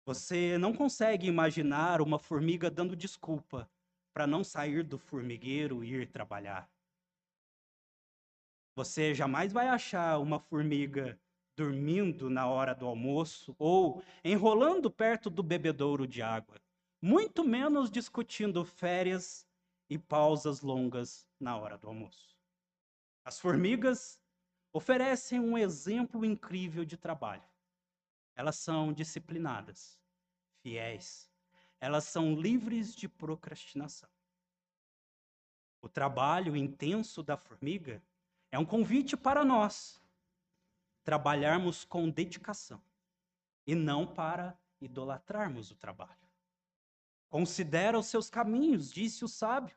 Você 0.04 0.58
não 0.58 0.74
consegue 0.74 1.28
imaginar 1.28 2.00
uma 2.00 2.18
formiga 2.18 2.68
dando 2.68 2.96
desculpa 2.96 3.70
para 4.16 4.26
não 4.26 4.42
sair 4.42 4.82
do 4.82 4.98
formigueiro 4.98 5.84
e 5.84 5.92
ir 5.92 6.10
trabalhar. 6.10 6.72
Você 8.74 9.14
jamais 9.14 9.52
vai 9.52 9.68
achar 9.68 10.18
uma 10.18 10.40
formiga 10.40 11.20
dormindo 11.54 12.30
na 12.30 12.46
hora 12.46 12.74
do 12.74 12.86
almoço 12.86 13.54
ou 13.58 14.02
enrolando 14.24 14.90
perto 14.90 15.28
do 15.28 15.42
bebedouro 15.42 16.06
de 16.06 16.22
água, 16.22 16.58
muito 16.98 17.44
menos 17.44 17.90
discutindo 17.90 18.64
férias 18.64 19.46
e 19.90 19.98
pausas 19.98 20.62
longas 20.62 21.28
na 21.38 21.54
hora 21.58 21.76
do 21.76 21.86
almoço. 21.86 22.38
As 23.22 23.38
formigas 23.38 24.18
oferecem 24.72 25.40
um 25.40 25.58
exemplo 25.58 26.24
incrível 26.24 26.86
de 26.86 26.96
trabalho. 26.96 27.44
Elas 28.34 28.56
são 28.56 28.94
disciplinadas, 28.94 30.00
fiéis, 30.62 31.25
elas 31.80 32.04
são 32.04 32.34
livres 32.34 32.94
de 32.94 33.08
procrastinação. 33.08 34.08
O 35.80 35.88
trabalho 35.88 36.56
intenso 36.56 37.22
da 37.22 37.36
formiga 37.36 38.02
é 38.50 38.58
um 38.58 38.64
convite 38.64 39.16
para 39.16 39.44
nós 39.44 40.02
trabalharmos 41.04 41.84
com 41.84 42.10
dedicação 42.10 42.82
e 43.66 43.74
não 43.74 44.06
para 44.06 44.58
idolatrarmos 44.80 45.70
o 45.70 45.76
trabalho. 45.76 46.26
Considera 47.28 47.98
os 47.98 48.06
seus 48.06 48.30
caminhos, 48.30 48.92
disse 48.92 49.24
o 49.24 49.28
sábio. 49.28 49.76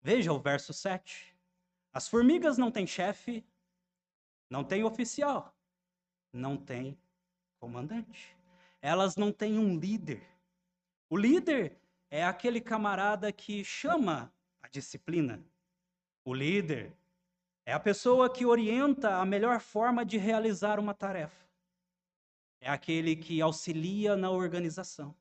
Veja 0.00 0.32
o 0.32 0.38
verso 0.38 0.72
7. 0.72 1.34
As 1.92 2.08
formigas 2.08 2.58
não 2.58 2.70
têm 2.70 2.86
chefe, 2.86 3.46
não 4.50 4.64
têm 4.64 4.84
oficial, 4.84 5.56
não 6.32 6.56
têm 6.56 6.98
comandante. 7.58 8.36
Elas 8.80 9.16
não 9.16 9.32
têm 9.32 9.58
um 9.58 9.78
líder. 9.78 10.33
O 11.14 11.16
líder 11.16 11.80
é 12.10 12.24
aquele 12.24 12.60
camarada 12.60 13.30
que 13.32 13.62
chama 13.64 14.34
a 14.60 14.66
disciplina. 14.66 15.40
O 16.24 16.34
líder 16.34 16.92
é 17.64 17.72
a 17.72 17.78
pessoa 17.78 18.28
que 18.28 18.44
orienta 18.44 19.18
a 19.18 19.24
melhor 19.24 19.60
forma 19.60 20.04
de 20.04 20.18
realizar 20.18 20.80
uma 20.80 20.92
tarefa. 20.92 21.48
É 22.60 22.68
aquele 22.68 23.14
que 23.14 23.40
auxilia 23.40 24.16
na 24.16 24.28
organização. 24.32 25.16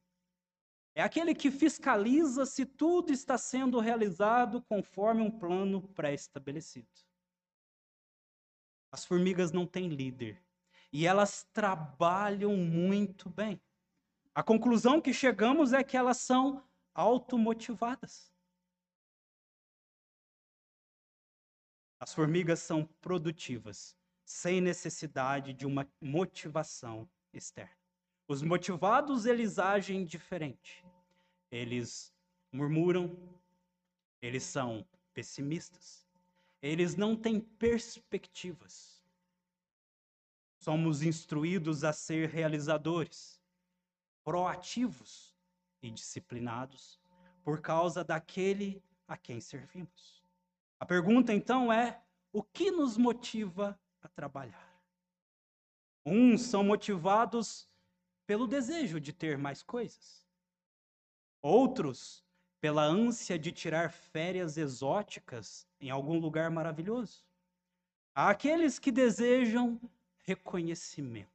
É 0.95 1.03
aquele 1.03 1.35
que 1.35 1.51
fiscaliza 1.51 2.43
se 2.47 2.65
tudo 2.65 3.13
está 3.13 3.37
sendo 3.37 3.79
realizado 3.79 4.63
conforme 4.63 5.21
um 5.21 5.29
plano 5.29 5.79
pré-estabelecido. 5.89 6.89
As 8.91 9.05
formigas 9.05 9.51
não 9.51 9.67
têm 9.67 9.89
líder 9.89 10.41
e 10.91 11.05
elas 11.05 11.43
trabalham 11.53 12.57
muito 12.57 13.29
bem. 13.29 13.61
A 14.35 14.41
conclusão 14.41 14.99
que 14.99 15.13
chegamos 15.13 15.73
é 15.73 15.83
que 15.83 15.95
elas 15.95 16.17
são 16.17 16.63
automotivadas. 16.93 18.33
As 21.99 22.13
formigas 22.13 22.59
são 22.59 22.85
produtivas, 22.99 23.95
sem 24.25 24.59
necessidade 24.59 25.53
de 25.53 25.65
uma 25.65 25.87
motivação 26.01 27.07
externa. 27.31 27.77
Os 28.27 28.41
motivados, 28.41 29.25
eles 29.25 29.59
agem 29.59 30.03
diferente. 30.03 30.83
Eles 31.51 32.11
murmuram, 32.51 33.15
eles 34.21 34.43
são 34.43 34.85
pessimistas, 35.13 36.07
eles 36.61 36.95
não 36.95 37.15
têm 37.15 37.39
perspectivas. 37.39 39.03
Somos 40.57 41.03
instruídos 41.03 41.83
a 41.83 41.93
ser 41.93 42.29
realizadores, 42.29 43.42
proativos 44.23 45.35
e 45.81 45.91
disciplinados 45.91 46.99
por 47.43 47.61
causa 47.61 48.03
daquele 48.03 48.81
a 49.07 49.17
quem 49.17 49.41
servimos. 49.41 50.23
A 50.79 50.85
pergunta 50.85 51.33
então 51.33 51.71
é: 51.71 52.01
o 52.31 52.41
que 52.41 52.71
nos 52.71 52.97
motiva 52.97 53.79
a 54.01 54.07
trabalhar? 54.07 54.81
Uns 56.05 56.41
são 56.41 56.63
motivados 56.63 57.69
pelo 58.25 58.47
desejo 58.47 58.99
de 58.99 59.13
ter 59.13 59.37
mais 59.37 59.61
coisas. 59.61 60.27
Outros 61.41 62.23
pela 62.59 62.83
ânsia 62.83 63.37
de 63.37 63.51
tirar 63.51 63.91
férias 63.91 64.57
exóticas 64.57 65.67
em 65.81 65.89
algum 65.89 66.17
lugar 66.17 66.49
maravilhoso. 66.49 67.25
Há 68.15 68.29
aqueles 68.29 68.79
que 68.79 68.91
desejam 68.91 69.79
reconhecimento. 70.23 71.32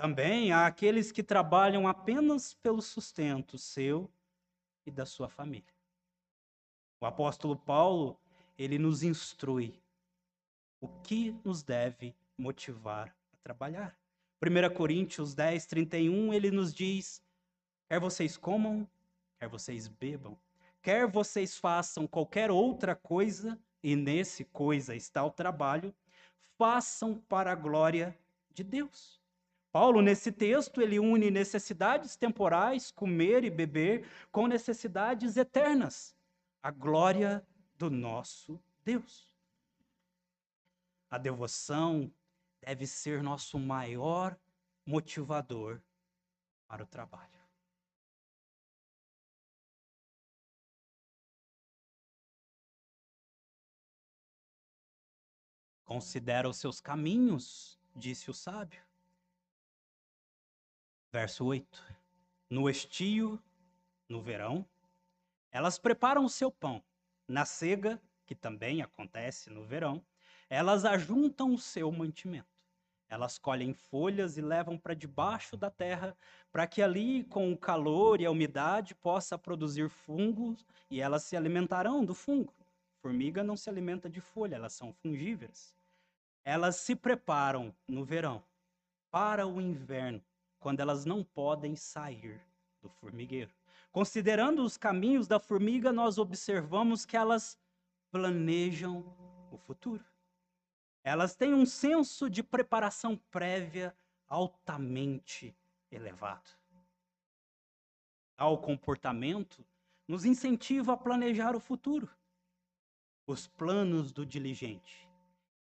Também 0.00 0.50
há 0.50 0.66
aqueles 0.66 1.12
que 1.12 1.22
trabalham 1.22 1.86
apenas 1.86 2.54
pelo 2.54 2.80
sustento 2.80 3.58
seu 3.58 4.10
e 4.86 4.90
da 4.90 5.04
sua 5.04 5.28
família. 5.28 5.74
O 7.02 7.04
apóstolo 7.04 7.54
Paulo, 7.54 8.18
ele 8.56 8.78
nos 8.78 9.02
instrui 9.02 9.78
o 10.80 10.88
que 10.88 11.32
nos 11.44 11.62
deve 11.62 12.16
motivar 12.38 13.14
a 13.30 13.36
trabalhar. 13.42 13.94
1 14.42 14.74
Coríntios 14.74 15.34
10, 15.34 15.66
31, 15.66 16.32
ele 16.32 16.50
nos 16.50 16.72
diz: 16.72 17.22
quer 17.86 18.00
vocês 18.00 18.38
comam, 18.38 18.88
quer 19.38 19.50
vocês 19.50 19.86
bebam, 19.86 20.34
quer 20.80 21.06
vocês 21.06 21.58
façam 21.58 22.06
qualquer 22.06 22.50
outra 22.50 22.96
coisa, 22.96 23.60
e 23.82 23.94
nesse 23.94 24.46
coisa 24.46 24.96
está 24.96 25.22
o 25.22 25.30
trabalho, 25.30 25.94
façam 26.56 27.20
para 27.28 27.52
a 27.52 27.54
glória 27.54 28.18
de 28.50 28.64
Deus. 28.64 29.19
Paulo, 29.72 30.02
nesse 30.02 30.32
texto, 30.32 30.82
ele 30.82 30.98
une 30.98 31.30
necessidades 31.30 32.16
temporais, 32.16 32.90
comer 32.90 33.44
e 33.44 33.50
beber, 33.50 34.08
com 34.32 34.48
necessidades 34.48 35.36
eternas, 35.36 36.16
a 36.60 36.70
glória 36.72 37.46
do 37.76 37.88
nosso 37.88 38.60
Deus. 38.84 39.28
A 41.08 41.18
devoção 41.18 42.12
deve 42.60 42.86
ser 42.86 43.22
nosso 43.22 43.58
maior 43.58 44.36
motivador 44.84 45.80
para 46.66 46.82
o 46.82 46.86
trabalho. 46.86 47.38
Considera 55.84 56.48
os 56.48 56.56
seus 56.56 56.80
caminhos, 56.80 57.78
disse 57.96 58.30
o 58.30 58.34
sábio. 58.34 58.89
Verso 61.12 61.44
8. 61.44 61.82
No 62.48 62.70
estio, 62.70 63.42
no 64.08 64.22
verão, 64.22 64.64
elas 65.50 65.76
preparam 65.76 66.24
o 66.24 66.30
seu 66.30 66.52
pão. 66.52 66.80
Na 67.26 67.44
cega, 67.44 68.00
que 68.24 68.34
também 68.34 68.80
acontece 68.80 69.50
no 69.50 69.64
verão, 69.64 70.00
elas 70.48 70.84
ajuntam 70.84 71.52
o 71.52 71.58
seu 71.58 71.90
mantimento. 71.90 72.46
Elas 73.08 73.38
colhem 73.38 73.74
folhas 73.74 74.38
e 74.38 74.40
levam 74.40 74.78
para 74.78 74.94
debaixo 74.94 75.56
da 75.56 75.68
terra, 75.68 76.16
para 76.52 76.64
que 76.64 76.80
ali, 76.80 77.24
com 77.24 77.52
o 77.52 77.58
calor 77.58 78.20
e 78.20 78.26
a 78.26 78.30
umidade, 78.30 78.94
possa 78.94 79.36
produzir 79.36 79.88
fungos 79.88 80.64
e 80.88 81.00
elas 81.00 81.24
se 81.24 81.36
alimentarão 81.36 82.04
do 82.04 82.14
fungo. 82.14 82.54
Formiga 83.02 83.42
não 83.42 83.56
se 83.56 83.68
alimenta 83.68 84.08
de 84.08 84.20
folha, 84.20 84.54
elas 84.54 84.74
são 84.74 84.92
fungíveras. 84.92 85.74
Elas 86.44 86.76
se 86.76 86.94
preparam 86.94 87.74
no 87.88 88.04
verão 88.04 88.44
para 89.10 89.44
o 89.44 89.60
inverno, 89.60 90.22
quando 90.60 90.80
elas 90.80 91.04
não 91.04 91.24
podem 91.24 91.74
sair 91.74 92.40
do 92.80 92.88
formigueiro. 92.88 93.50
Considerando 93.90 94.62
os 94.62 94.76
caminhos 94.76 95.26
da 95.26 95.40
formiga, 95.40 95.90
nós 95.90 96.18
observamos 96.18 97.04
que 97.04 97.16
elas 97.16 97.58
planejam 98.10 99.04
o 99.50 99.56
futuro. 99.56 100.04
Elas 101.02 101.34
têm 101.34 101.54
um 101.54 101.66
senso 101.66 102.28
de 102.28 102.42
preparação 102.42 103.16
prévia 103.30 103.96
altamente 104.28 105.56
elevado. 105.90 106.50
Tal 108.36 108.58
comportamento 108.58 109.64
nos 110.06 110.24
incentiva 110.24 110.92
a 110.92 110.96
planejar 110.96 111.56
o 111.56 111.60
futuro. 111.60 112.08
Os 113.26 113.46
planos 113.46 114.12
do 114.12 114.26
diligente, 114.26 115.08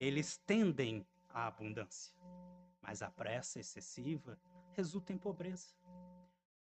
eles 0.00 0.36
tendem 0.38 1.06
à 1.28 1.46
abundância, 1.46 2.14
mas 2.80 3.02
a 3.02 3.10
pressa 3.10 3.60
excessiva 3.60 4.38
resulta 4.76 5.10
em 5.12 5.16
pobreza. 5.16 5.68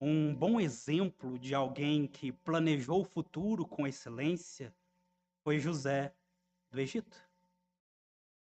Um 0.01 0.35
bom 0.35 0.59
exemplo 0.59 1.39
de 1.39 1.55
alguém 1.55 2.07
que 2.07 2.33
planejou 2.33 3.03
o 3.03 3.05
futuro 3.05 3.67
com 3.67 3.87
excelência 3.87 4.75
foi 5.45 5.59
José 5.59 6.15
do 6.71 6.81
Egito. 6.81 7.19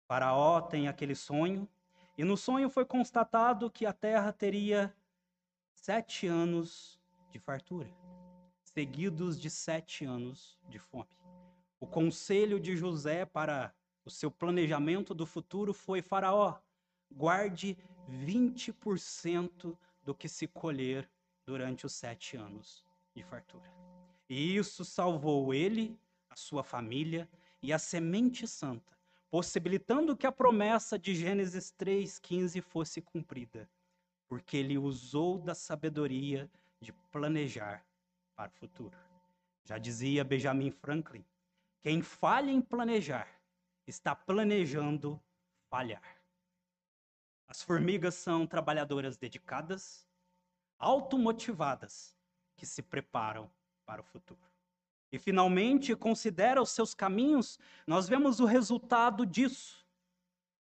Faraó 0.06 0.60
tem 0.60 0.86
aquele 0.86 1.14
sonho, 1.14 1.68
e 2.16 2.24
no 2.24 2.36
sonho 2.36 2.70
foi 2.70 2.84
constatado 2.84 3.70
que 3.70 3.84
a 3.84 3.92
terra 3.92 4.32
teria 4.32 4.94
sete 5.74 6.26
anos 6.26 7.00
de 7.30 7.38
fartura, 7.38 7.90
seguidos 8.62 9.40
de 9.40 9.50
sete 9.50 10.04
anos 10.04 10.58
de 10.68 10.78
fome. 10.78 11.18
O 11.80 11.86
conselho 11.86 12.60
de 12.60 12.76
José 12.76 13.24
para 13.24 13.74
o 14.04 14.10
seu 14.10 14.30
planejamento 14.30 15.14
do 15.14 15.26
futuro 15.26 15.72
foi: 15.72 16.00
Faraó, 16.00 16.58
guarde 17.10 17.76
20% 18.08 19.76
do 20.04 20.14
que 20.14 20.28
se 20.28 20.46
colher 20.46 21.08
durante 21.46 21.86
os 21.86 21.92
sete 21.92 22.36
anos 22.36 22.84
de 23.14 23.22
fartura. 23.22 23.70
E 24.28 24.56
isso 24.56 24.84
salvou 24.84 25.52
ele, 25.52 25.98
a 26.28 26.36
sua 26.36 26.62
família 26.62 27.28
e 27.62 27.72
a 27.72 27.78
semente 27.78 28.46
santa, 28.46 28.96
possibilitando 29.30 30.16
que 30.16 30.26
a 30.26 30.32
promessa 30.32 30.98
de 30.98 31.14
Gênesis 31.14 31.74
3,15 31.78 32.62
fosse 32.62 33.00
cumprida, 33.00 33.68
porque 34.28 34.56
ele 34.56 34.78
usou 34.78 35.38
da 35.38 35.54
sabedoria 35.54 36.50
de 36.80 36.92
planejar 37.10 37.84
para 38.36 38.50
o 38.50 38.54
futuro. 38.54 38.96
Já 39.64 39.78
dizia 39.78 40.24
Benjamin 40.24 40.70
Franklin: 40.70 41.24
quem 41.82 42.02
falha 42.02 42.50
em 42.50 42.60
planejar 42.60 43.28
está 43.86 44.14
planejando 44.14 45.20
falhar. 45.70 46.17
As 47.48 47.62
formigas 47.62 48.14
são 48.14 48.46
trabalhadoras 48.46 49.16
dedicadas, 49.16 50.06
automotivadas, 50.78 52.14
que 52.54 52.66
se 52.66 52.82
preparam 52.82 53.50
para 53.86 54.02
o 54.02 54.04
futuro. 54.04 54.40
E 55.10 55.18
finalmente 55.18 55.96
considera 55.96 56.60
os 56.60 56.70
seus 56.70 56.94
caminhos, 56.94 57.58
nós 57.86 58.06
vemos 58.06 58.38
o 58.38 58.44
resultado 58.44 59.24
disso, 59.24 59.86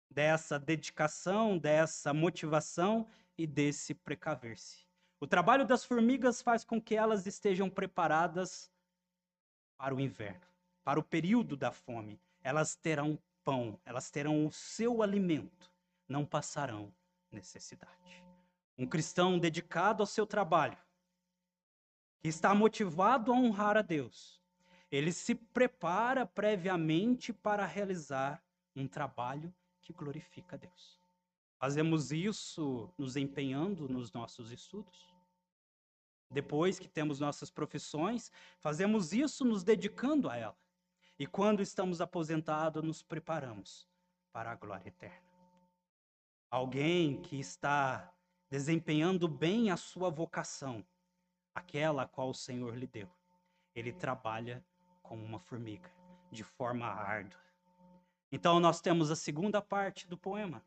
dessa 0.10 0.58
dedicação, 0.58 1.58
dessa 1.58 2.14
motivação 2.14 3.06
e 3.38 3.46
desse 3.46 3.94
precaver-se. 3.94 4.88
O 5.20 5.28
trabalho 5.28 5.66
das 5.66 5.84
formigas 5.84 6.42
faz 6.42 6.64
com 6.64 6.82
que 6.82 6.96
elas 6.96 7.26
estejam 7.26 7.70
preparadas 7.70 8.72
para 9.76 9.94
o 9.94 10.00
inverno, 10.00 10.48
para 10.84 11.00
o 11.00 11.04
período 11.04 11.58
da 11.58 11.72
fome. 11.72 12.18
Elas 12.42 12.76
terão 12.76 13.20
pão, 13.44 13.78
elas 13.84 14.10
terão 14.10 14.46
o 14.46 14.52
seu 14.52 15.04
alimento, 15.04 15.70
não 16.08 16.26
passarão 16.26 16.94
necessidade. 17.32 18.24
Um 18.78 18.88
cristão 18.88 19.38
dedicado 19.40 20.04
ao 20.04 20.08
seu 20.08 20.26
trabalho, 20.26 20.78
que 22.20 22.28
está 22.28 22.54
motivado 22.54 23.32
a 23.32 23.36
honrar 23.36 23.78
a 23.78 23.82
Deus, 23.82 24.42
ele 24.92 25.12
se 25.12 25.36
prepara 25.36 26.26
previamente 26.26 27.34
para 27.34 27.66
realizar 27.66 28.44
um 28.76 28.88
trabalho 28.88 29.54
que 29.82 29.92
glorifica 29.92 30.56
a 30.56 30.60
Deus. 30.60 31.00
Fazemos 31.58 32.12
isso 32.12 32.94
nos 32.98 33.16
empenhando 33.16 33.90
nos 33.90 34.12
nossos 34.12 34.52
estudos. 34.52 35.08
Depois 36.30 36.78
que 36.78 36.88
temos 36.88 37.20
nossas 37.20 37.50
profissões, 37.50 38.32
fazemos 38.60 39.14
isso 39.14 39.44
nos 39.44 39.64
dedicando 39.64 40.30
a 40.30 40.38
ela. 40.38 40.58
E 41.18 41.26
quando 41.26 41.62
estamos 41.62 42.00
aposentados, 42.00 42.84
nos 42.84 43.02
preparamos 43.02 43.88
para 44.32 44.52
a 44.52 44.56
glória 44.56 44.90
eterna. 44.90 45.37
Alguém 46.50 47.22
que 47.22 47.40
está 47.40 48.14
desempenhando 48.50 49.28
bem 49.28 49.70
a 49.70 49.78
sua 49.78 50.10
vocação, 50.10 50.86
aquela 51.54 52.04
a 52.04 52.08
qual 52.08 52.30
o 52.30 52.34
Senhor 52.34 52.76
lhe 52.76 52.88
deu, 52.88 53.10
ele 53.76 53.92
trabalha 53.92 54.66
como 55.04 55.24
uma 55.24 55.40
formiga, 55.40 55.92
de 56.32 56.44
forma 56.44 56.86
árdua. 56.86 57.42
Então, 58.32 58.60
nós 58.60 58.82
temos 58.82 59.12
a 59.12 59.16
segunda 59.16 59.62
parte 59.62 60.08
do 60.08 60.18
poema, 60.18 60.64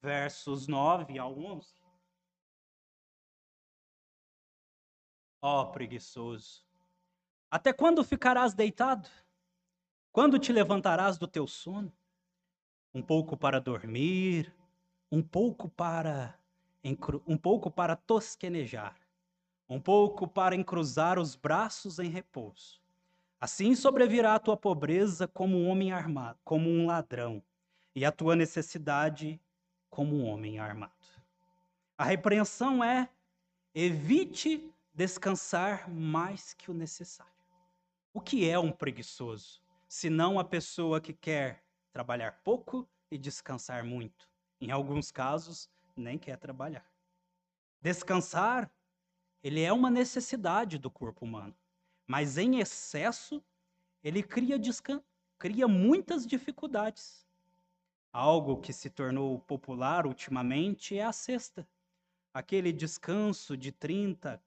versos 0.00 0.66
9 0.66 1.18
ao 1.18 1.38
11. 1.38 1.74
Ó 5.42 5.62
oh, 5.62 5.66
preguiçoso, 5.72 6.64
até 7.50 7.72
quando 7.72 8.04
ficarás 8.04 8.54
deitado? 8.54 9.08
Quando 10.12 10.38
te 10.38 10.52
levantarás 10.52 11.18
do 11.18 11.26
teu 11.26 11.46
sono? 11.46 11.92
Um 12.92 13.02
pouco 13.02 13.36
para 13.36 13.60
dormir, 13.60 14.54
um 15.10 15.22
pouco 15.22 15.68
para 15.68 16.38
um 17.26 17.36
pouco 17.36 17.70
para 17.70 17.94
tosquenejar, 17.94 18.96
um 19.68 19.78
pouco 19.78 20.26
para 20.26 20.56
encruzar 20.56 21.18
os 21.18 21.36
braços 21.36 21.98
em 21.98 22.08
repouso. 22.08 22.80
Assim 23.38 23.74
sobrevirá 23.74 24.34
a 24.34 24.38
tua 24.38 24.56
pobreza 24.56 25.28
como 25.28 25.58
um 25.58 25.68
homem 25.68 25.92
armado, 25.92 26.38
como 26.42 26.70
um 26.70 26.86
ladrão, 26.86 27.42
e 27.94 28.04
a 28.04 28.12
tua 28.12 28.34
necessidade 28.34 29.38
como 29.90 30.16
um 30.16 30.24
homem 30.24 30.58
armado. 30.58 30.92
A 31.98 32.04
repreensão 32.04 32.82
é: 32.82 33.10
evite 33.74 34.72
descansar 34.94 35.90
mais 35.90 36.54
que 36.54 36.70
o 36.70 36.74
necessário. 36.74 37.32
O 38.14 38.20
que 38.20 38.48
é 38.48 38.58
um 38.58 38.72
preguiçoso? 38.72 39.60
Senão 39.86 40.38
a 40.38 40.44
pessoa 40.44 41.00
que 41.00 41.12
quer 41.12 41.62
trabalhar 41.92 42.40
pouco 42.42 42.88
e 43.10 43.18
descansar 43.18 43.84
muito. 43.84 44.29
Em 44.60 44.70
alguns 44.70 45.10
casos, 45.10 45.70
nem 45.96 46.18
quer 46.18 46.36
trabalhar. 46.36 46.84
Descansar, 47.80 48.70
ele 49.42 49.62
é 49.62 49.72
uma 49.72 49.90
necessidade 49.90 50.76
do 50.76 50.90
corpo 50.90 51.24
humano, 51.24 51.54
mas 52.06 52.36
em 52.36 52.58
excesso, 52.58 53.42
ele 54.04 54.22
cria, 54.22 54.56
cria 55.38 55.66
muitas 55.66 56.26
dificuldades. 56.26 57.26
Algo 58.12 58.60
que 58.60 58.72
se 58.72 58.90
tornou 58.90 59.38
popular 59.38 60.06
ultimamente 60.06 60.98
é 60.98 61.04
a 61.04 61.12
cesta. 61.12 61.66
Aquele 62.34 62.72
descanso 62.72 63.56
de 63.56 63.72
30 63.72 64.42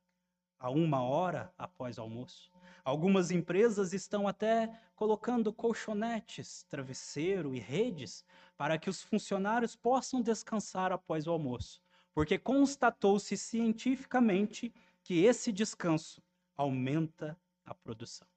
a 0.59 0.69
uma 0.69 1.01
hora 1.01 1.51
após 1.57 1.97
o 1.97 2.01
almoço. 2.01 2.52
Algumas 2.83 3.31
empresas 3.31 3.93
estão 3.93 4.27
até 4.27 4.69
colocando 4.93 5.53
colchonetes, 5.53 6.63
travesseiro 6.69 7.55
e 7.55 7.59
redes 7.59 8.25
para 8.57 8.77
que 8.77 8.89
os 8.89 9.01
funcionários 9.01 9.75
possam 9.75 10.21
descansar 10.21 10.91
após 10.91 11.25
o 11.25 11.31
almoço, 11.31 11.81
porque 12.13 12.37
constatou-se 12.37 13.37
cientificamente 13.37 14.73
que 15.01 15.23
esse 15.23 15.51
descanso 15.51 16.21
aumenta 16.55 17.39
a 17.65 17.73
produção. 17.73 18.27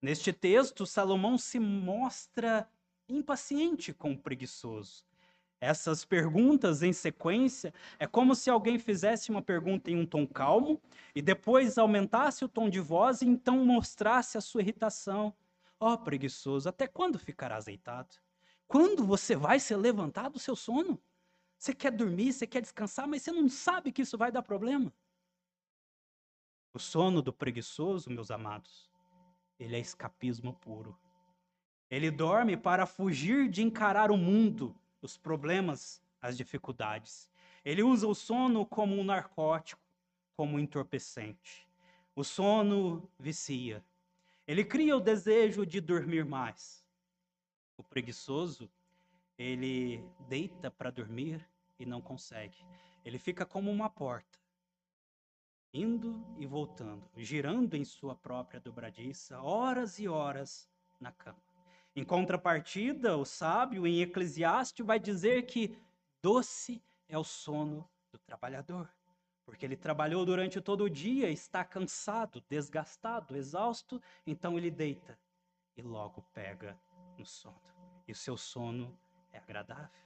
Neste 0.00 0.32
texto, 0.32 0.86
Salomão 0.86 1.36
se 1.36 1.60
mostra 1.60 2.68
impaciente 3.08 3.92
com 3.92 4.12
o 4.12 4.18
preguiçoso. 4.18 5.04
Essas 5.62 6.04
perguntas 6.04 6.82
em 6.82 6.92
sequência 6.92 7.72
é 7.96 8.04
como 8.04 8.34
se 8.34 8.50
alguém 8.50 8.80
fizesse 8.80 9.30
uma 9.30 9.40
pergunta 9.40 9.92
em 9.92 9.96
um 9.96 10.04
tom 10.04 10.26
calmo 10.26 10.82
e 11.14 11.22
depois 11.22 11.78
aumentasse 11.78 12.44
o 12.44 12.48
tom 12.48 12.68
de 12.68 12.80
voz 12.80 13.22
e 13.22 13.28
então 13.28 13.64
mostrasse 13.64 14.36
a 14.36 14.40
sua 14.40 14.60
irritação. 14.60 15.32
Ó 15.78 15.92
oh, 15.92 15.98
preguiçoso, 15.98 16.68
até 16.68 16.88
quando 16.88 17.16
ficarás 17.16 17.66
deitado? 17.66 18.16
Quando 18.66 19.06
você 19.06 19.36
vai 19.36 19.60
se 19.60 19.72
levantar 19.76 20.30
do 20.30 20.38
seu 20.40 20.56
sono? 20.56 21.00
Você 21.56 21.72
quer 21.72 21.92
dormir, 21.92 22.32
você 22.32 22.44
quer 22.44 22.60
descansar, 22.60 23.06
mas 23.06 23.22
você 23.22 23.30
não 23.30 23.48
sabe 23.48 23.92
que 23.92 24.02
isso 24.02 24.18
vai 24.18 24.32
dar 24.32 24.42
problema. 24.42 24.92
O 26.74 26.78
sono 26.80 27.22
do 27.22 27.32
preguiçoso, 27.32 28.10
meus 28.10 28.32
amados, 28.32 28.90
ele 29.60 29.76
é 29.76 29.78
escapismo 29.78 30.54
puro. 30.54 30.98
Ele 31.88 32.10
dorme 32.10 32.56
para 32.56 32.84
fugir 32.84 33.48
de 33.48 33.62
encarar 33.62 34.10
o 34.10 34.16
mundo, 34.16 34.74
os 35.02 35.18
problemas, 35.18 36.00
as 36.20 36.36
dificuldades. 36.36 37.28
Ele 37.64 37.82
usa 37.82 38.06
o 38.06 38.14
sono 38.14 38.64
como 38.64 38.96
um 38.96 39.04
narcótico, 39.04 39.82
como 40.36 40.56
um 40.56 40.58
entorpecente. 40.58 41.68
O 42.14 42.24
sono 42.24 43.08
vicia. 43.18 43.84
Ele 44.46 44.64
cria 44.64 44.96
o 44.96 45.00
desejo 45.00 45.66
de 45.66 45.80
dormir 45.80 46.24
mais. 46.24 46.84
O 47.76 47.82
preguiçoso, 47.82 48.70
ele 49.36 50.04
deita 50.28 50.70
para 50.70 50.90
dormir 50.90 51.46
e 51.78 51.84
não 51.84 52.00
consegue. 52.00 52.58
Ele 53.04 53.18
fica 53.18 53.44
como 53.44 53.70
uma 53.70 53.90
porta 53.90 54.40
indo 55.74 56.22
e 56.36 56.46
voltando, 56.46 57.08
girando 57.16 57.74
em 57.74 57.84
sua 57.84 58.14
própria 58.14 58.60
dobradiça, 58.60 59.40
horas 59.40 59.98
e 59.98 60.06
horas 60.06 60.68
na 61.00 61.10
cama. 61.10 61.51
Em 61.94 62.04
contrapartida, 62.04 63.16
o 63.18 63.24
sábio 63.24 63.86
em 63.86 64.00
Eclesiastes 64.00 64.84
vai 64.84 64.98
dizer 64.98 65.44
que 65.44 65.76
doce 66.22 66.82
é 67.06 67.18
o 67.18 67.24
sono 67.24 67.86
do 68.10 68.18
trabalhador, 68.18 68.90
porque 69.44 69.66
ele 69.66 69.76
trabalhou 69.76 70.24
durante 70.24 70.58
todo 70.60 70.84
o 70.84 70.90
dia, 70.90 71.30
está 71.30 71.62
cansado, 71.62 72.42
desgastado, 72.48 73.36
exausto, 73.36 74.00
então 74.26 74.56
ele 74.56 74.70
deita 74.70 75.18
e 75.76 75.82
logo 75.82 76.22
pega 76.32 76.80
no 77.18 77.26
sono. 77.26 77.60
E 78.08 78.12
o 78.12 78.16
seu 78.16 78.38
sono 78.38 78.98
é 79.30 79.38
agradável. 79.38 80.02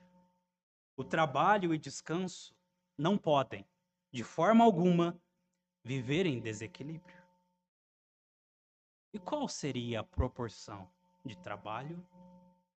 O 0.97 1.05
trabalho 1.05 1.73
e 1.73 1.79
descanso 1.79 2.57
não 2.99 3.17
podem, 3.17 3.65
de 4.11 4.25
forma 4.25 4.65
alguma, 4.65 5.17
viver 5.85 6.27
em 6.27 6.41
desequilíbrio. 6.41 7.23
E 9.13 9.21
qual 9.21 9.49
seria 9.49 10.01
a 10.01 10.05
proporção 10.05 10.91
de 11.27 11.37
trabalho 11.37 12.05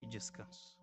e 0.01 0.07
descanso? 0.07 0.79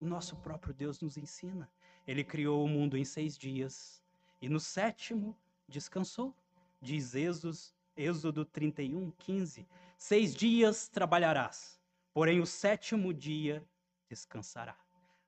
O 0.00 0.06
nosso 0.06 0.36
próprio 0.36 0.74
Deus 0.74 1.00
nos 1.00 1.16
ensina. 1.16 1.70
Ele 2.06 2.24
criou 2.24 2.64
o 2.64 2.68
mundo 2.68 2.96
em 2.96 3.04
seis 3.04 3.36
dias 3.38 4.02
e 4.40 4.48
no 4.48 4.58
sétimo 4.58 5.36
descansou. 5.68 6.34
Diz 6.80 7.14
Êxodo, 7.14 7.56
Êxodo 7.96 8.44
31, 8.44 9.10
15: 9.12 9.68
Seis 9.96 10.34
dias 10.34 10.88
trabalharás, 10.88 11.80
porém 12.12 12.40
o 12.40 12.46
sétimo 12.46 13.14
dia 13.14 13.64
descansará. 14.08 14.76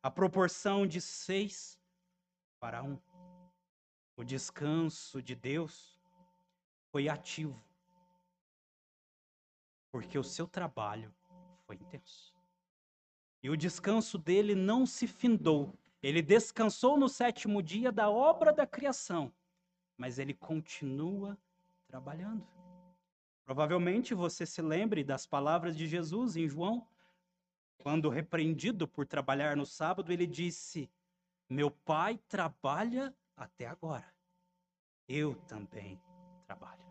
A 0.02 0.10
proporção 0.10 0.86
de 0.86 1.00
seis 1.00 1.78
para 2.58 2.82
um. 2.82 2.98
O 4.16 4.24
descanso 4.24 5.22
de 5.22 5.34
Deus 5.34 6.00
foi 6.90 7.08
ativo. 7.08 7.62
Porque 9.90 10.18
o 10.18 10.24
seu 10.24 10.46
trabalho 10.46 11.14
intenso. 11.74 12.34
E 13.42 13.50
o 13.50 13.56
descanso 13.56 14.16
dele 14.16 14.54
não 14.54 14.86
se 14.86 15.06
findou. 15.06 15.78
Ele 16.02 16.22
descansou 16.22 16.98
no 16.98 17.08
sétimo 17.08 17.62
dia 17.62 17.92
da 17.92 18.10
obra 18.10 18.52
da 18.52 18.66
criação, 18.66 19.32
mas 19.96 20.18
ele 20.18 20.34
continua 20.34 21.38
trabalhando. 21.86 22.46
Provavelmente 23.44 24.14
você 24.14 24.46
se 24.46 24.62
lembre 24.62 25.04
das 25.04 25.26
palavras 25.26 25.76
de 25.76 25.86
Jesus 25.86 26.36
em 26.36 26.48
João, 26.48 26.86
quando 27.78 28.08
repreendido 28.08 28.88
por 28.88 29.06
trabalhar 29.06 29.56
no 29.56 29.66
sábado, 29.66 30.10
ele 30.10 30.26
disse: 30.26 30.90
Meu 31.48 31.70
pai 31.70 32.18
trabalha 32.28 33.14
até 33.36 33.66
agora. 33.66 34.10
Eu 35.06 35.34
também 35.46 36.00
trabalho. 36.46 36.82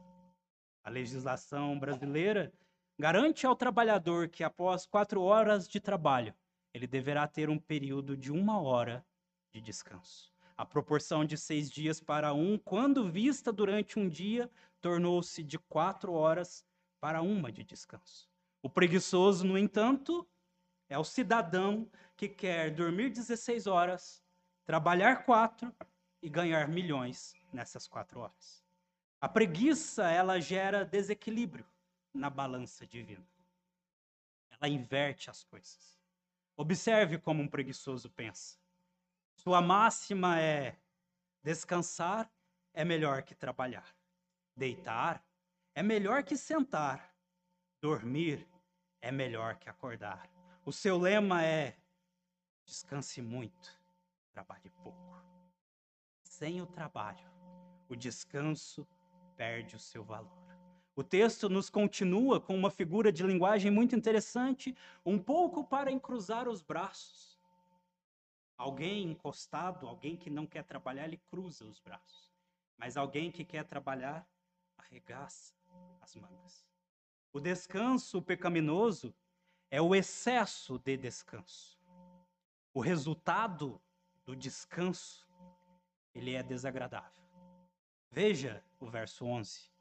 A 0.83 0.89
legislação 0.89 1.79
brasileira 1.79 2.53
garante 2.97 3.45
ao 3.45 3.55
trabalhador 3.55 4.29
que, 4.29 4.43
após 4.43 4.85
quatro 4.85 5.21
horas 5.21 5.67
de 5.67 5.79
trabalho, 5.79 6.33
ele 6.73 6.87
deverá 6.87 7.27
ter 7.27 7.49
um 7.49 7.59
período 7.59 8.15
de 8.15 8.31
uma 8.31 8.59
hora 8.61 9.05
de 9.51 9.61
descanso. 9.61 10.31
A 10.55 10.65
proporção 10.65 11.25
de 11.25 11.37
seis 11.37 11.69
dias 11.69 11.99
para 11.99 12.33
um, 12.33 12.57
quando 12.57 13.09
vista 13.09 13.51
durante 13.51 13.99
um 13.99 14.07
dia, 14.07 14.49
tornou-se 14.79 15.41
de 15.43 15.57
quatro 15.57 16.13
horas 16.13 16.65
para 16.99 17.21
uma 17.21 17.51
de 17.51 17.63
descanso. 17.63 18.29
O 18.61 18.69
preguiçoso, 18.69 19.45
no 19.45 19.57
entanto, 19.57 20.27
é 20.87 20.97
o 20.97 21.03
cidadão 21.03 21.89
que 22.15 22.29
quer 22.29 22.71
dormir 22.71 23.09
16 23.09 23.67
horas, 23.67 24.23
trabalhar 24.63 25.25
quatro 25.25 25.73
e 26.21 26.29
ganhar 26.29 26.67
milhões 26.67 27.33
nessas 27.51 27.87
quatro 27.87 28.19
horas. 28.19 28.63
A 29.19 29.27
preguiça, 29.27 30.09
ela 30.09 30.39
gera 30.39 30.85
desequilíbrio 30.85 31.65
na 32.13 32.29
balança 32.29 32.85
divina. 32.85 33.27
Ela 34.51 34.69
inverte 34.69 35.29
as 35.29 35.43
coisas. 35.43 35.99
Observe 36.55 37.17
como 37.17 37.41
um 37.41 37.47
preguiçoso 37.47 38.09
pensa. 38.11 38.57
Sua 39.35 39.61
máxima 39.61 40.39
é: 40.39 40.77
descansar 41.41 42.31
é 42.73 42.85
melhor 42.85 43.23
que 43.23 43.33
trabalhar. 43.33 43.95
Deitar 44.55 45.25
é 45.73 45.81
melhor 45.81 46.23
que 46.23 46.37
sentar. 46.37 47.13
Dormir 47.81 48.47
é 49.01 49.11
melhor 49.11 49.57
que 49.57 49.67
acordar. 49.67 50.29
O 50.65 50.71
seu 50.71 50.97
lema 50.97 51.43
é: 51.43 51.75
descanse 52.63 53.21
muito, 53.21 53.77
trabalhe 54.31 54.69
pouco. 54.69 55.21
Sem 56.23 56.61
o 56.61 56.65
trabalho, 56.65 57.29
o 57.89 57.95
descanso 57.95 58.87
perde 59.35 59.75
o 59.75 59.79
seu 59.79 60.03
valor. 60.03 60.42
O 60.95 61.03
texto 61.03 61.49
nos 61.49 61.69
continua 61.71 62.39
com 62.39 62.55
uma 62.55 62.69
figura 62.69 63.11
de 63.11 63.23
linguagem 63.23 63.71
muito 63.71 63.95
interessante, 63.95 64.75
um 65.03 65.17
pouco 65.17 65.63
para 65.63 65.91
encruzar 65.91 66.47
os 66.47 66.61
braços. 66.61 67.41
Alguém 68.55 69.09
encostado, 69.09 69.87
alguém 69.87 70.15
que 70.15 70.29
não 70.29 70.45
quer 70.45 70.63
trabalhar, 70.63 71.05
ele 71.05 71.17
cruza 71.17 71.65
os 71.65 71.79
braços. 71.79 72.31
Mas 72.77 72.95
alguém 72.95 73.31
que 73.31 73.43
quer 73.43 73.63
trabalhar, 73.63 74.27
arregaça 74.77 75.55
as 75.99 76.15
mangas. 76.15 76.63
O 77.31 77.39
descanso 77.39 78.21
pecaminoso 78.21 79.15
é 79.71 79.81
o 79.81 79.95
excesso 79.95 80.77
de 80.77 80.95
descanso. 80.95 81.81
O 82.71 82.79
resultado 82.79 83.81
do 84.23 84.35
descanso, 84.35 85.27
ele 86.13 86.35
é 86.35 86.43
desagradável. 86.43 87.23
Veja 88.11 88.63
o 88.79 88.85
verso 88.85 89.25
11. 89.25 89.72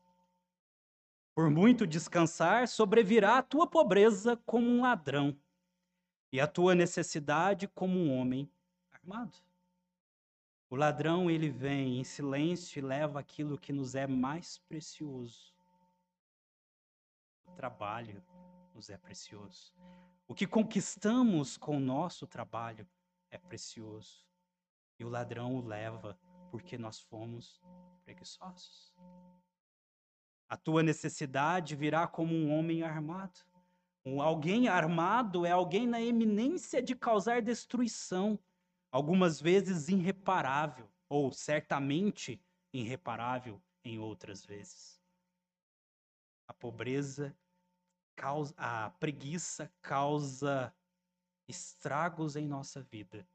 Por 1.34 1.50
muito 1.50 1.86
descansar, 1.86 2.68
sobrevirá 2.68 3.38
a 3.38 3.42
tua 3.42 3.66
pobreza 3.66 4.36
como 4.44 4.66
um 4.68 4.82
ladrão, 4.82 5.36
e 6.30 6.40
a 6.40 6.46
tua 6.46 6.74
necessidade 6.74 7.68
como 7.68 7.98
um 7.98 8.18
homem 8.18 8.50
armado. 8.90 9.38
O 10.70 10.76
ladrão, 10.76 11.30
ele 11.30 11.50
vem 11.50 12.00
em 12.00 12.04
silêncio 12.04 12.78
e 12.78 12.82
leva 12.82 13.20
aquilo 13.20 13.58
que 13.58 13.72
nos 13.72 13.94
é 13.94 14.06
mais 14.06 14.58
precioso. 14.58 15.54
O 17.44 17.52
trabalho 17.52 18.24
nos 18.74 18.88
é 18.88 18.96
precioso. 18.96 19.74
O 20.26 20.34
que 20.34 20.46
conquistamos 20.46 21.58
com 21.58 21.76
o 21.76 21.80
nosso 21.80 22.26
trabalho 22.26 22.88
é 23.30 23.36
precioso. 23.36 24.26
E 24.98 25.04
o 25.04 25.10
ladrão 25.10 25.56
o 25.56 25.66
leva 25.66 26.18
porque 26.50 26.78
nós 26.78 27.00
fomos 27.00 27.60
preguiçosos. 28.02 28.94
A 30.52 30.56
tua 30.58 30.82
necessidade 30.82 31.74
virá 31.74 32.06
como 32.06 32.34
um 32.34 32.52
homem 32.52 32.82
armado. 32.82 33.40
Um 34.04 34.20
alguém 34.20 34.68
armado 34.68 35.46
é 35.46 35.50
alguém 35.50 35.86
na 35.86 35.98
eminência 35.98 36.82
de 36.82 36.94
causar 36.94 37.40
destruição, 37.40 38.38
algumas 38.90 39.40
vezes 39.40 39.88
irreparável, 39.88 40.86
ou 41.08 41.32
certamente 41.32 42.38
irreparável 42.70 43.62
em 43.82 43.98
outras 43.98 44.44
vezes. 44.44 45.00
A 46.46 46.52
pobreza, 46.52 47.34
causa, 48.14 48.54
a 48.58 48.90
preguiça 48.90 49.72
causa 49.80 50.70
estragos 51.48 52.36
em 52.36 52.46
nossa 52.46 52.82
vida, 52.82 53.26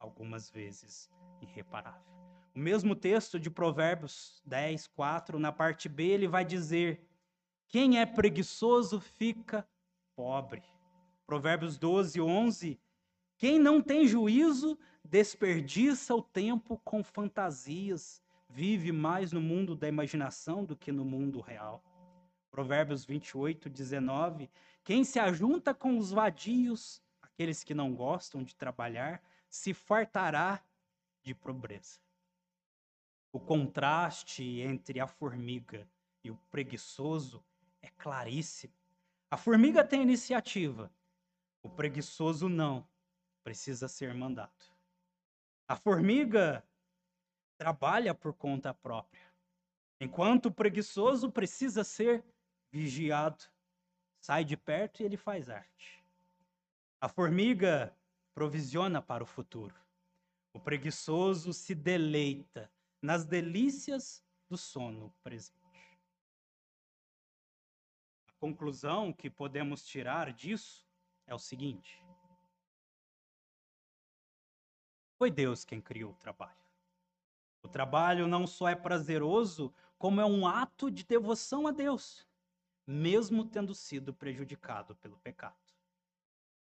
algumas 0.00 0.50
vezes 0.50 1.08
irreparável. 1.40 2.15
O 2.56 2.58
mesmo 2.58 2.96
texto 2.96 3.38
de 3.38 3.50
Provérbios 3.50 4.40
10, 4.46 4.86
4, 4.86 5.38
na 5.38 5.52
parte 5.52 5.90
B, 5.90 6.04
ele 6.04 6.26
vai 6.26 6.42
dizer: 6.42 7.06
Quem 7.68 8.00
é 8.00 8.06
preguiçoso 8.06 8.98
fica 8.98 9.68
pobre. 10.16 10.62
Provérbios 11.26 11.76
12, 11.76 12.18
11. 12.18 12.80
Quem 13.36 13.58
não 13.58 13.82
tem 13.82 14.06
juízo 14.06 14.78
desperdiça 15.04 16.14
o 16.14 16.22
tempo 16.22 16.80
com 16.82 17.04
fantasias, 17.04 18.22
vive 18.48 18.90
mais 18.90 19.32
no 19.32 19.40
mundo 19.42 19.76
da 19.76 19.86
imaginação 19.86 20.64
do 20.64 20.74
que 20.74 20.90
no 20.90 21.04
mundo 21.04 21.42
real. 21.42 21.84
Provérbios 22.50 23.04
28, 23.04 23.68
19. 23.68 24.50
Quem 24.82 25.04
se 25.04 25.18
ajunta 25.18 25.74
com 25.74 25.98
os 25.98 26.10
vadios, 26.10 27.02
aqueles 27.20 27.62
que 27.62 27.74
não 27.74 27.94
gostam 27.94 28.42
de 28.42 28.56
trabalhar, 28.56 29.22
se 29.46 29.74
fartará 29.74 30.62
de 31.22 31.34
pobreza. 31.34 32.05
O 33.36 33.38
contraste 33.38 34.62
entre 34.62 34.98
a 34.98 35.06
formiga 35.06 35.86
e 36.24 36.30
o 36.30 36.38
preguiçoso 36.50 37.44
é 37.82 37.88
claríssimo. 37.90 38.72
A 39.30 39.36
formiga 39.36 39.84
tem 39.84 40.00
iniciativa, 40.00 40.90
o 41.62 41.68
preguiçoso 41.68 42.48
não, 42.48 42.88
precisa 43.44 43.88
ser 43.88 44.14
mandado. 44.14 44.64
A 45.68 45.76
formiga 45.76 46.66
trabalha 47.58 48.14
por 48.14 48.32
conta 48.32 48.72
própria, 48.72 49.30
enquanto 50.00 50.46
o 50.46 50.50
preguiçoso 50.50 51.30
precisa 51.30 51.84
ser 51.84 52.24
vigiado. 52.72 53.44
Sai 54.18 54.46
de 54.46 54.56
perto 54.56 55.02
e 55.02 55.04
ele 55.04 55.18
faz 55.18 55.50
arte. 55.50 56.02
A 56.98 57.06
formiga 57.06 57.94
provisiona 58.32 59.02
para 59.02 59.22
o 59.22 59.26
futuro. 59.26 59.74
O 60.54 60.58
preguiçoso 60.58 61.52
se 61.52 61.74
deleita 61.74 62.74
nas 63.06 63.24
delícias 63.24 64.20
do 64.48 64.58
sono 64.58 65.14
presente. 65.22 65.54
A 68.26 68.32
conclusão 68.40 69.12
que 69.12 69.30
podemos 69.30 69.86
tirar 69.86 70.32
disso 70.32 70.84
é 71.24 71.32
o 71.32 71.38
seguinte: 71.38 72.02
foi 75.16 75.30
Deus 75.30 75.64
quem 75.64 75.80
criou 75.80 76.10
o 76.10 76.16
trabalho. 76.16 76.66
O 77.62 77.68
trabalho 77.68 78.26
não 78.26 78.44
só 78.44 78.68
é 78.68 78.74
prazeroso, 78.74 79.72
como 79.96 80.20
é 80.20 80.24
um 80.24 80.44
ato 80.44 80.90
de 80.90 81.04
devoção 81.04 81.68
a 81.68 81.70
Deus, 81.70 82.26
mesmo 82.84 83.44
tendo 83.44 83.72
sido 83.72 84.12
prejudicado 84.12 84.96
pelo 84.96 85.16
pecado. 85.18 85.54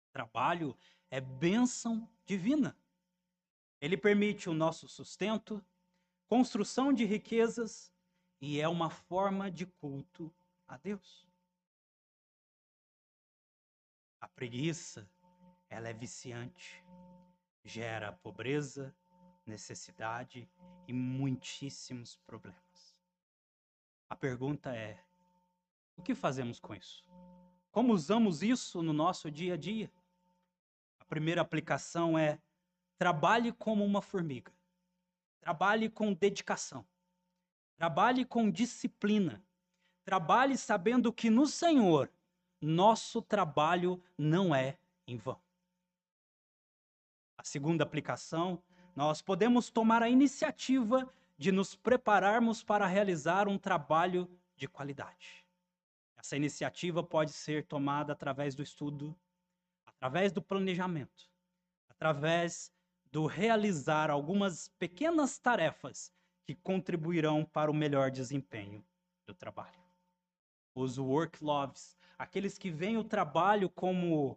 O 0.08 0.12
trabalho 0.12 0.76
é 1.10 1.22
bênção 1.22 2.06
divina. 2.26 2.76
Ele 3.80 3.96
permite 3.96 4.48
o 4.50 4.54
nosso 4.54 4.86
sustento, 4.88 5.64
construção 6.36 6.92
de 6.92 7.04
riquezas 7.04 7.92
e 8.40 8.60
é 8.60 8.66
uma 8.66 8.90
forma 8.90 9.48
de 9.48 9.66
culto 9.66 10.34
a 10.66 10.76
Deus. 10.76 11.24
A 14.20 14.26
preguiça, 14.26 15.08
ela 15.70 15.88
é 15.88 15.92
viciante, 15.92 16.84
gera 17.64 18.10
pobreza, 18.14 18.92
necessidade 19.46 20.50
e 20.88 20.92
muitíssimos 20.92 22.16
problemas. 22.26 22.98
A 24.10 24.16
pergunta 24.16 24.74
é: 24.74 24.98
o 25.96 26.02
que 26.02 26.16
fazemos 26.16 26.58
com 26.58 26.74
isso? 26.74 27.04
Como 27.70 27.92
usamos 27.92 28.42
isso 28.42 28.82
no 28.82 28.92
nosso 28.92 29.30
dia 29.30 29.54
a 29.54 29.56
dia? 29.56 29.88
A 30.98 31.04
primeira 31.04 31.42
aplicação 31.42 32.18
é: 32.18 32.40
trabalhe 32.98 33.52
como 33.52 33.84
uma 33.84 34.02
formiga. 34.02 34.52
Trabalhe 35.44 35.90
com 35.90 36.10
dedicação. 36.14 36.86
Trabalhe 37.76 38.24
com 38.24 38.50
disciplina. 38.50 39.44
Trabalhe 40.02 40.56
sabendo 40.56 41.12
que 41.12 41.28
no 41.28 41.46
Senhor 41.46 42.10
nosso 42.62 43.20
trabalho 43.20 44.02
não 44.16 44.54
é 44.54 44.78
em 45.06 45.18
vão. 45.18 45.38
A 47.36 47.44
segunda 47.44 47.84
aplicação, 47.84 48.62
nós 48.96 49.20
podemos 49.20 49.68
tomar 49.68 50.02
a 50.02 50.08
iniciativa 50.08 51.12
de 51.36 51.52
nos 51.52 51.74
prepararmos 51.74 52.62
para 52.62 52.86
realizar 52.86 53.46
um 53.46 53.58
trabalho 53.58 54.26
de 54.56 54.66
qualidade. 54.66 55.46
Essa 56.16 56.38
iniciativa 56.38 57.02
pode 57.02 57.32
ser 57.32 57.66
tomada 57.66 58.14
através 58.14 58.54
do 58.54 58.62
estudo, 58.62 59.14
através 59.84 60.32
do 60.32 60.40
planejamento, 60.40 61.30
através 61.90 62.72
do 63.14 63.26
realizar 63.26 64.10
algumas 64.10 64.66
pequenas 64.76 65.38
tarefas 65.38 66.12
que 66.44 66.52
contribuirão 66.52 67.44
para 67.44 67.70
o 67.70 67.74
melhor 67.74 68.10
desempenho 68.10 68.84
do 69.24 69.32
trabalho. 69.32 69.78
Os 70.74 70.98
work 70.98 71.38
loves, 71.44 71.96
aqueles 72.18 72.58
que 72.58 72.72
veem 72.72 72.96
o 72.96 73.04
trabalho 73.04 73.70
como 73.70 74.36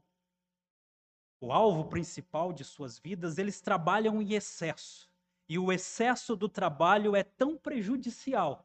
o 1.41 1.51
alvo 1.51 1.85
principal 1.85 2.53
de 2.53 2.63
suas 2.63 2.99
vidas, 2.99 3.39
eles 3.39 3.59
trabalham 3.59 4.21
em 4.21 4.33
excesso. 4.33 5.09
E 5.49 5.57
o 5.57 5.71
excesso 5.71 6.35
do 6.35 6.47
trabalho 6.47 7.15
é 7.15 7.23
tão 7.23 7.57
prejudicial 7.57 8.63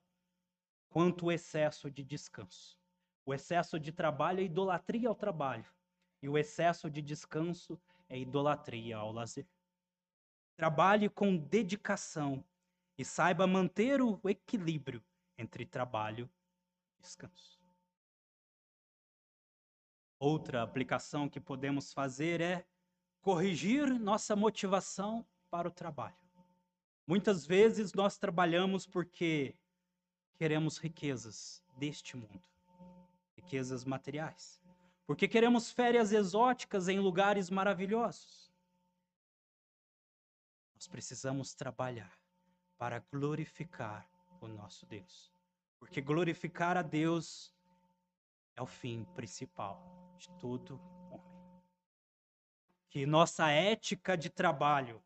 quanto 0.90 1.24
o 1.24 1.32
excesso 1.32 1.90
de 1.90 2.04
descanso. 2.04 2.78
O 3.24 3.32
excesso 3.32 3.80
de 3.80 3.90
trabalho 3.90 4.40
é 4.40 4.42
idolatria 4.42 5.08
ao 5.08 5.14
trabalho, 5.14 5.72
e 6.20 6.28
o 6.28 6.36
excesso 6.36 6.90
de 6.90 7.00
descanso 7.00 7.80
é 8.10 8.18
idolatria 8.18 8.98
ao 8.98 9.10
lazer. 9.10 9.46
Trabalhe 10.56 11.08
com 11.08 11.36
dedicação 11.36 12.44
e 12.96 13.04
saiba 13.04 13.46
manter 13.46 14.00
o 14.00 14.20
equilíbrio 14.24 15.02
entre 15.36 15.66
trabalho 15.66 16.30
e 16.98 17.02
descanso. 17.02 17.60
Outra 20.18 20.62
aplicação 20.62 21.28
que 21.28 21.40
podemos 21.40 21.92
fazer 21.92 22.40
é 22.40 22.64
corrigir 23.20 23.88
nossa 23.98 24.36
motivação 24.36 25.26
para 25.50 25.66
o 25.66 25.70
trabalho. 25.70 26.16
Muitas 27.06 27.44
vezes 27.44 27.92
nós 27.92 28.16
trabalhamos 28.16 28.86
porque 28.86 29.56
queremos 30.34 30.78
riquezas 30.78 31.62
deste 31.76 32.16
mundo, 32.16 32.42
riquezas 33.36 33.84
materiais, 33.84 34.60
porque 35.06 35.26
queremos 35.26 35.70
férias 35.70 36.12
exóticas 36.12 36.88
em 36.88 37.00
lugares 37.00 37.50
maravilhosos. 37.50 38.41
Nós 40.82 40.88
precisamos 40.88 41.54
trabalhar 41.54 42.12
para 42.76 42.98
glorificar 43.12 44.04
o 44.40 44.48
nosso 44.48 44.84
Deus, 44.84 45.32
porque 45.78 46.00
glorificar 46.00 46.76
a 46.76 46.82
Deus 46.82 47.54
é 48.56 48.62
o 48.62 48.66
fim 48.66 49.04
principal 49.14 49.80
de 50.18 50.28
todo 50.40 50.80
homem. 51.08 51.62
Que 52.90 53.06
nossa 53.06 53.48
ética 53.48 54.16
de 54.16 54.28
trabalho, 54.28 55.00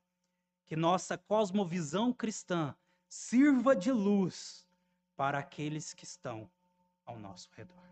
que 0.65 0.75
nossa 0.75 1.19
cosmovisão 1.19 2.11
cristã 2.11 2.75
sirva 3.07 3.77
de 3.77 3.93
luz 3.93 4.67
para 5.15 5.41
aqueles 5.41 5.93
que 5.93 6.05
estão 6.05 6.51
ao 7.05 7.19
nosso 7.19 7.51
redor. 7.53 7.85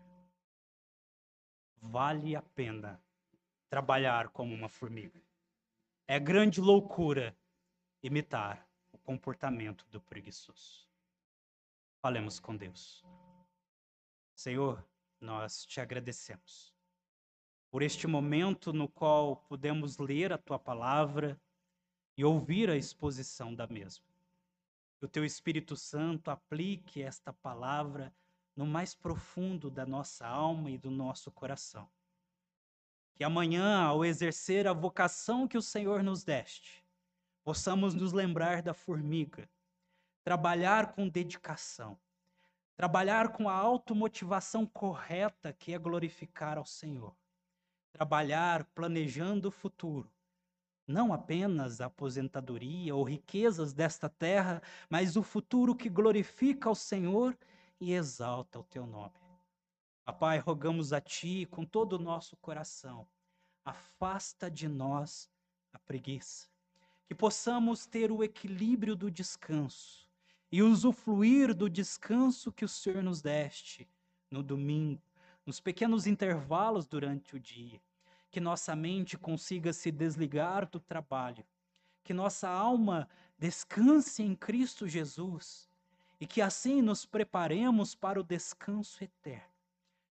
Vale 1.79 2.35
a 2.35 2.41
pena 2.41 2.99
trabalhar 3.69 4.29
como 4.29 4.55
uma 4.55 4.69
formiga. 4.69 5.21
É 6.07 6.19
grande 6.19 6.59
loucura 6.59 7.37
imitar 8.05 8.67
o 8.91 8.97
comportamento 8.97 9.85
do 9.89 9.99
preguiçoso. 9.99 10.87
Falemos 11.99 12.39
com 12.39 12.55
Deus. 12.55 13.03
Senhor, 14.35 14.85
nós 15.19 15.65
te 15.65 15.81
agradecemos 15.81 16.75
por 17.71 17.81
este 17.81 18.05
momento 18.07 18.71
no 18.71 18.87
qual 18.87 19.37
podemos 19.49 19.97
ler 19.97 20.31
a 20.31 20.37
tua 20.37 20.59
palavra 20.59 21.41
e 22.15 22.23
ouvir 22.23 22.69
a 22.69 22.77
exposição 22.77 23.53
da 23.53 23.67
mesma. 23.67 24.05
Que 24.97 25.05
o 25.05 25.09
teu 25.09 25.25
Espírito 25.25 25.75
Santo 25.75 26.29
aplique 26.29 27.01
esta 27.01 27.33
palavra 27.33 28.15
no 28.55 28.65
mais 28.65 28.93
profundo 28.93 29.69
da 29.69 29.85
nossa 29.85 30.25
alma 30.25 30.69
e 30.69 30.77
do 30.77 30.89
nosso 30.89 31.31
coração. 31.31 31.89
Que 33.15 33.23
amanhã, 33.23 33.81
ao 33.81 34.05
exercer 34.05 34.67
a 34.67 34.73
vocação 34.73 35.47
que 35.47 35.57
o 35.57 35.61
Senhor 35.61 36.03
nos 36.03 36.23
deste, 36.23 36.84
possamos 37.45 37.93
nos 37.93 38.11
lembrar 38.11 38.61
da 38.61 38.73
formiga, 38.73 39.49
trabalhar 40.25 40.91
com 40.91 41.07
dedicação, 41.07 41.97
trabalhar 42.75 43.31
com 43.31 43.47
a 43.47 43.53
automotivação 43.53 44.65
correta 44.65 45.53
que 45.53 45.73
é 45.73 45.79
glorificar 45.79 46.57
ao 46.57 46.65
Senhor 46.65 47.15
trabalhar 47.95 48.65
planejando 48.75 49.47
o 49.47 49.51
futuro. 49.51 50.11
Não 50.85 51.13
apenas 51.13 51.79
a 51.79 51.85
aposentadoria 51.85 52.93
ou 52.93 53.05
riquezas 53.05 53.71
desta 53.71 54.09
terra, 54.09 54.61
mas 54.89 55.15
o 55.15 55.23
futuro 55.23 55.73
que 55.73 55.87
glorifica 55.87 56.67
ao 56.67 56.75
Senhor 56.75 57.37
e 57.79 57.93
exalta 57.93 58.59
o 58.59 58.63
teu 58.65 58.85
nome. 58.85 59.15
Papai, 60.03 60.39
rogamos 60.39 60.91
a 60.91 60.99
Ti 60.99 61.47
com 61.49 61.65
todo 61.65 61.93
o 61.93 61.99
nosso 61.99 62.35
coração, 62.35 63.07
afasta 63.63 64.51
de 64.51 64.67
nós 64.67 65.31
a 65.71 65.79
preguiça, 65.79 66.49
que 67.05 67.13
possamos 67.13 67.85
ter 67.85 68.11
o 68.11 68.23
equilíbrio 68.23 68.95
do 68.95 69.11
descanso 69.11 70.07
e 70.51 70.61
usufruir 70.61 71.53
do 71.53 71.69
descanso 71.69 72.51
que 72.51 72.65
o 72.65 72.69
Senhor 72.69 73.03
nos 73.03 73.21
deste 73.21 73.87
no 74.29 74.41
domingo, 74.41 75.01
nos 75.45 75.59
pequenos 75.59 76.07
intervalos 76.07 76.87
durante 76.87 77.35
o 77.35 77.39
dia, 77.39 77.81
que 78.31 78.39
nossa 78.39 78.75
mente 78.75 79.17
consiga 79.17 79.71
se 79.71 79.91
desligar 79.91 80.67
do 80.67 80.79
trabalho, 80.79 81.45
que 82.03 82.13
nossa 82.13 82.49
alma 82.49 83.07
descanse 83.37 84.23
em 84.23 84.35
Cristo 84.35 84.87
Jesus 84.87 85.69
e 86.19 86.25
que 86.25 86.41
assim 86.41 86.81
nos 86.81 87.05
preparemos 87.05 87.95
para 87.95 88.19
o 88.19 88.23
descanso 88.23 89.03
eterno. 89.03 89.53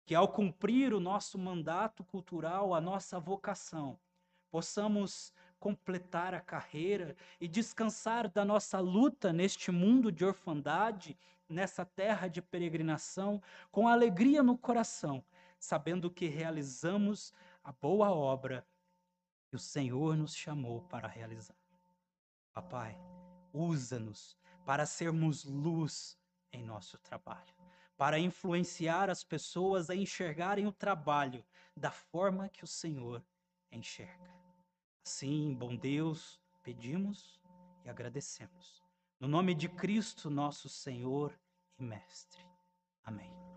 Que 0.04 0.14
ao 0.14 0.28
cumprir 0.28 0.94
o 0.94 1.00
nosso 1.00 1.38
mandato 1.38 2.02
cultural, 2.02 2.74
a 2.74 2.80
nossa 2.80 3.20
vocação, 3.20 3.98
possamos 4.50 5.32
completar 5.58 6.34
a 6.34 6.40
carreira 6.40 7.16
e 7.40 7.48
descansar 7.48 8.28
da 8.28 8.44
nossa 8.44 8.78
luta 8.78 9.32
neste 9.32 9.70
mundo 9.70 10.10
de 10.12 10.24
orfandade 10.24 11.18
nessa 11.48 11.84
terra 11.84 12.28
de 12.28 12.42
peregrinação 12.42 13.42
com 13.70 13.88
alegria 13.88 14.42
no 14.42 14.56
coração, 14.56 15.24
sabendo 15.58 16.10
que 16.10 16.26
realizamos 16.26 17.32
a 17.64 17.72
boa 17.72 18.10
obra 18.10 18.66
que 19.48 19.56
o 19.56 19.58
Senhor 19.58 20.16
nos 20.16 20.34
chamou 20.34 20.82
para 20.82 21.08
realizar. 21.08 21.56
Papai, 22.52 22.98
usa-nos 23.52 24.36
para 24.64 24.84
sermos 24.84 25.44
luz 25.44 26.18
em 26.52 26.62
nosso 26.62 26.98
trabalho, 26.98 27.54
para 27.96 28.18
influenciar 28.18 29.08
as 29.08 29.24
pessoas 29.24 29.88
a 29.88 29.96
enxergarem 29.96 30.66
o 30.66 30.72
trabalho 30.72 31.44
da 31.74 31.90
forma 31.90 32.48
que 32.48 32.64
o 32.64 32.66
Senhor 32.66 33.24
enxerga. 33.72 34.37
Assim, 35.08 35.54
bom 35.54 35.74
Deus, 35.74 36.38
pedimos 36.62 37.40
e 37.82 37.88
agradecemos. 37.88 38.84
No 39.18 39.26
nome 39.26 39.54
de 39.54 39.66
Cristo, 39.66 40.28
nosso 40.28 40.68
Senhor 40.68 41.32
e 41.78 41.82
Mestre. 41.82 42.44
Amém. 43.02 43.47